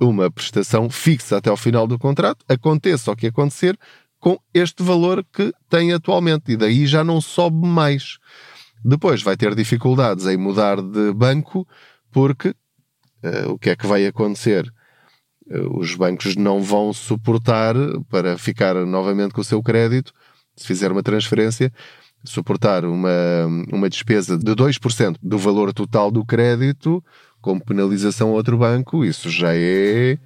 uma 0.00 0.30
prestação 0.30 0.88
fixa 0.90 1.36
até 1.36 1.50
ao 1.50 1.56
final 1.56 1.86
do 1.86 1.98
contrato, 1.98 2.44
aconteça 2.48 3.10
o 3.10 3.16
que 3.16 3.28
acontecer, 3.28 3.78
com 4.18 4.38
este 4.52 4.82
valor 4.82 5.24
que 5.32 5.52
tem 5.68 5.92
atualmente, 5.92 6.52
e 6.52 6.56
daí 6.56 6.86
já 6.86 7.04
não 7.04 7.20
sobe 7.20 7.66
mais. 7.66 8.18
Depois 8.84 9.22
vai 9.22 9.36
ter 9.36 9.54
dificuldades 9.54 10.26
em 10.26 10.36
mudar 10.36 10.80
de 10.80 11.12
banco 11.12 11.66
porque 12.12 12.48
uh, 12.48 13.50
o 13.50 13.58
que 13.58 13.70
é 13.70 13.76
que 13.76 13.86
vai 13.86 14.06
acontecer? 14.06 14.72
Uh, 15.46 15.78
os 15.78 15.94
bancos 15.94 16.36
não 16.36 16.62
vão 16.62 16.92
suportar 16.92 17.74
para 18.08 18.36
ficar 18.38 18.74
novamente 18.86 19.32
com 19.32 19.40
o 19.40 19.44
seu 19.44 19.62
crédito, 19.62 20.12
se 20.56 20.66
fizer 20.66 20.90
uma 20.90 21.02
transferência, 21.02 21.72
suportar 22.24 22.84
uma, 22.84 23.46
uma 23.72 23.88
despesa 23.88 24.36
de 24.36 24.52
2% 24.52 25.16
do 25.22 25.38
valor 25.38 25.72
total 25.72 26.10
do 26.10 26.24
crédito 26.24 27.02
como 27.40 27.64
penalização 27.64 28.30
a 28.30 28.32
outro 28.32 28.58
banco, 28.58 29.04
isso 29.04 29.30
já 29.30 29.54
é 29.54 30.18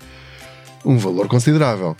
um 0.85 0.97
valor 0.97 1.29
considerável. 1.29 1.97